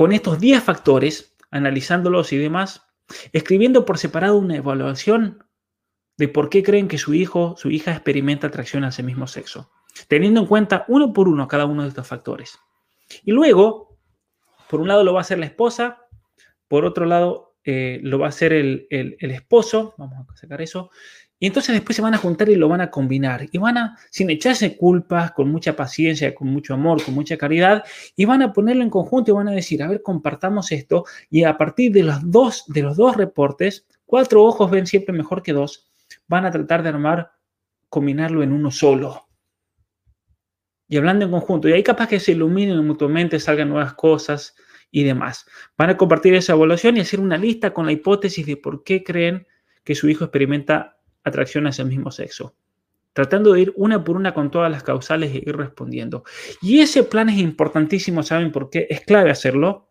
[0.00, 2.86] con estos 10 factores, analizándolos y demás,
[3.34, 5.44] escribiendo por separado una evaluación
[6.16, 9.70] de por qué creen que su hijo, su hija experimenta atracción a ese mismo sexo,
[10.08, 12.58] teniendo en cuenta uno por uno cada uno de estos factores.
[13.24, 13.98] Y luego,
[14.70, 16.06] por un lado lo va a hacer la esposa,
[16.66, 20.90] por otro lado eh, lo va a hacer el, el, esposo, vamos a sacar eso,
[21.42, 23.48] Y entonces después se van a juntar y lo van a combinar.
[23.50, 27.82] Y van a, sin echarse culpas, con mucha paciencia, con mucho amor, con mucha caridad,
[28.14, 31.06] y van a ponerlo en conjunto y van a decir, a ver, compartamos esto.
[31.30, 35.42] Y a partir de los dos, de los dos reportes, cuatro ojos ven siempre mejor
[35.42, 35.90] que dos,
[36.28, 37.32] van a tratar de armar,
[37.88, 39.26] combinarlo en uno solo.
[40.88, 41.70] Y hablando en conjunto.
[41.70, 44.54] Y ahí capaz que se iluminen mutuamente, salgan nuevas cosas
[44.90, 45.46] y demás.
[45.78, 49.02] Van a compartir esa evaluación y hacer una lista con la hipótesis de por qué
[49.02, 49.46] creen
[49.84, 52.54] que su hijo experimenta atracción hacia el mismo sexo.
[53.12, 56.24] Tratando de ir una por una con todas las causales e ir respondiendo.
[56.62, 58.86] Y ese plan es importantísimo, ¿saben por qué?
[58.88, 59.90] Es clave hacerlo,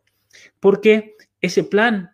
[0.59, 2.11] porque ese plan,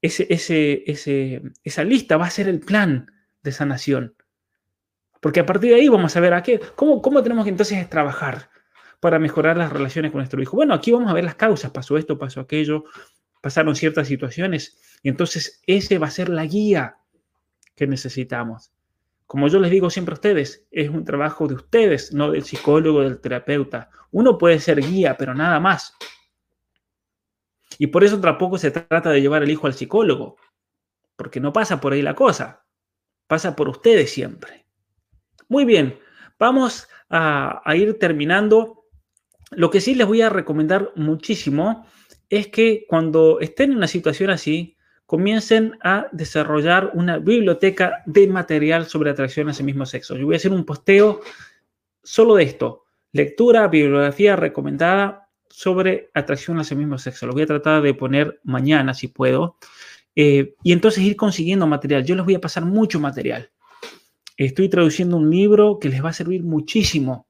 [0.00, 3.10] ese, ese, esa lista va a ser el plan
[3.42, 4.14] de sanación.
[5.20, 7.88] Porque a partir de ahí vamos a ver a qué, cómo, cómo tenemos que entonces
[7.90, 8.50] trabajar
[9.00, 10.56] para mejorar las relaciones con nuestro hijo.
[10.56, 12.84] Bueno, aquí vamos a ver las causas, pasó esto, pasó aquello,
[13.40, 16.96] pasaron ciertas situaciones, y entonces ese va a ser la guía
[17.76, 18.72] que necesitamos.
[19.26, 23.02] Como yo les digo siempre a ustedes, es un trabajo de ustedes, no del psicólogo,
[23.02, 23.90] del terapeuta.
[24.10, 25.94] Uno puede ser guía, pero nada más.
[27.78, 30.36] Y por eso tampoco se trata de llevar al hijo al psicólogo,
[31.16, 32.64] porque no pasa por ahí la cosa,
[33.26, 34.66] pasa por ustedes siempre.
[35.48, 35.98] Muy bien,
[36.38, 38.84] vamos a, a ir terminando.
[39.50, 41.86] Lo que sí les voy a recomendar muchísimo
[42.30, 44.75] es que cuando estén en una situación así,
[45.06, 50.16] comiencen a desarrollar una biblioteca de material sobre atracción a ese mismo sexo.
[50.16, 51.20] Yo voy a hacer un posteo
[52.02, 52.84] solo de esto.
[53.12, 57.26] Lectura, bibliografía recomendada sobre atracción a ese mismo sexo.
[57.26, 59.56] Lo voy a tratar de poner mañana si puedo.
[60.16, 62.04] Eh, y entonces ir consiguiendo material.
[62.04, 63.50] Yo les voy a pasar mucho material.
[64.36, 67.26] Estoy traduciendo un libro que les va a servir muchísimo,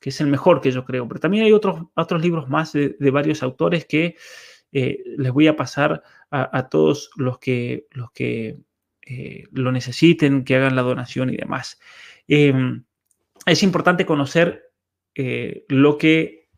[0.00, 1.06] que es el mejor que yo creo.
[1.06, 4.16] Pero también hay otros, otros libros más de varios autores que
[4.72, 8.58] eh, les voy a pasar a, todos los que, los que
[9.02, 11.78] eh, lo necesiten, que hagan la donación y demás.
[12.26, 12.84] Em,
[13.44, 14.72] es importante conocer
[15.14, 16.48] eh, lo que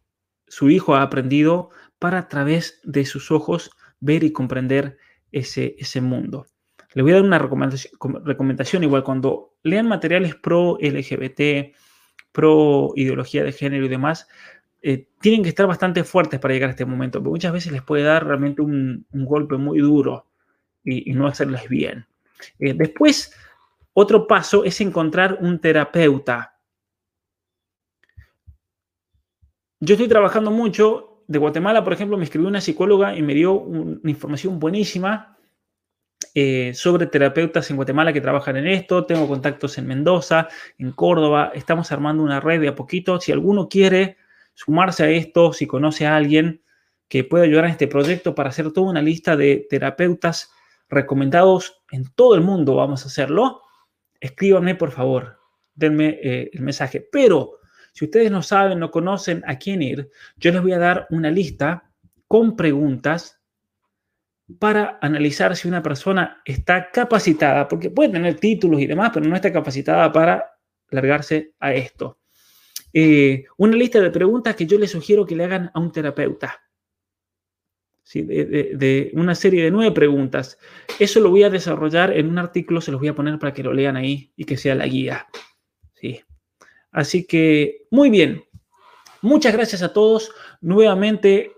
[0.47, 4.99] su hijo ha aprendido para a través de sus ojos ver y comprender
[5.33, 6.47] ese, ese mundo.
[6.93, 7.93] Le voy a dar una recomendación,
[8.25, 11.75] recomendación igual cuando lean materiales pro LGBT,
[12.31, 14.29] pro ideología de género y demás,
[14.87, 17.81] eh, tienen que estar bastante fuertes para llegar a este momento, porque muchas veces les
[17.81, 20.27] puede dar realmente un, golpe muy duro
[20.85, 22.05] y, no hacerles bien.
[22.59, 23.35] Eh, después,
[23.95, 26.59] otro paso es encontrar un terapeuta.
[29.81, 31.23] Yo estoy trabajando mucho.
[31.27, 35.39] De Guatemala, por ejemplo, me escribió una psicóloga y me dio una información buenísima
[36.35, 39.07] eh, sobre terapeutas en Guatemala que trabajan en esto.
[39.07, 41.53] Tengo contactos en Mendoza, en Córdoba.
[41.55, 43.19] Estamos armando una red de a poquito.
[43.19, 44.19] Si alguno quiere
[44.55, 46.63] sumarse a esto si conoce a alguien
[47.09, 50.51] que pueda ayudar en este proyecto para hacer toda una lista de terapeutas
[50.89, 52.77] recomendados en todo el mundo.
[52.77, 53.63] Vamos a hacerlo.
[54.21, 55.39] Escríbanme, por favor.
[55.75, 57.07] Denme eh, el mensaje.
[57.13, 57.59] Pero
[57.93, 61.31] si ustedes no saben, no conocen a quién ir, yo les voy a dar una
[61.31, 61.91] lista
[62.27, 63.41] con preguntas
[64.59, 69.37] para analizar si una persona está capacitada, porque puede tener títulos y demás, pero no
[69.37, 70.59] está capacitada para
[70.91, 72.19] largarse a esto.
[72.97, 76.63] Eh, una lista de preguntas que yo les sugiero que le hagan a un terapeuta.
[78.15, 80.59] de, una serie de nueve preguntas.
[81.01, 83.65] Eso lo voy a desarrollar en un artículo, se los voy a poner para que
[83.65, 85.27] lo lean ahí y que sea la guía.
[85.95, 86.23] ¿sí?
[86.93, 88.45] Así que, muy bien.
[89.23, 90.31] Muchas gracias a todos.
[90.61, 91.53] Nuevamente,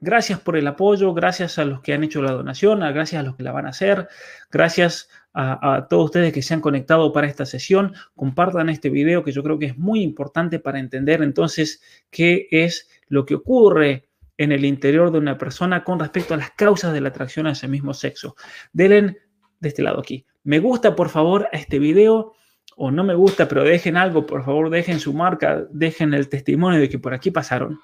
[0.00, 3.36] gracias por el apoyo, gracias a los que han hecho la donación, gracias a los
[3.36, 4.08] que la van a hacer,
[4.50, 7.94] gracias a, todos ustedes que se han conectado para esta sesión.
[8.14, 12.88] Compartan este video que yo creo que es muy importante para entender entonces qué es
[13.08, 17.00] lo que ocurre en el interior de una persona con respecto a las causas de
[17.00, 18.34] la atracción a ese mismo sexo.
[18.72, 19.18] Denle
[19.60, 20.26] de este lado aquí.
[20.44, 22.32] Me gusta, por favor, este video
[22.76, 26.80] o no me gusta, pero dejen algo, por favor, dejen su marca, dejen el testimonio
[26.80, 27.78] de que por aquí pasaron.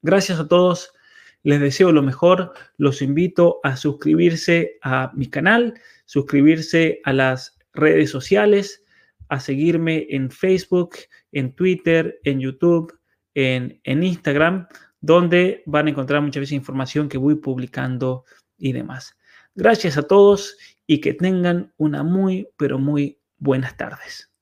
[0.00, 0.92] Gracias a todos,
[1.42, 5.74] les deseo lo mejor, los invito a suscribirse a mi canal,
[6.04, 8.84] suscribirse a las redes sociales,
[9.28, 10.96] a seguirme en Facebook,
[11.32, 12.98] en Twitter, en YouTube,
[13.34, 14.66] en, Instagram,
[15.00, 18.24] donde van a encontrar muchas veces información que voy publicando
[18.56, 19.16] y demás.
[19.54, 20.56] Gracias a todos
[20.86, 24.32] y que tengan una muy, pero muy buenas tardes.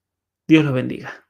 [0.47, 1.26] Dios los bendiga.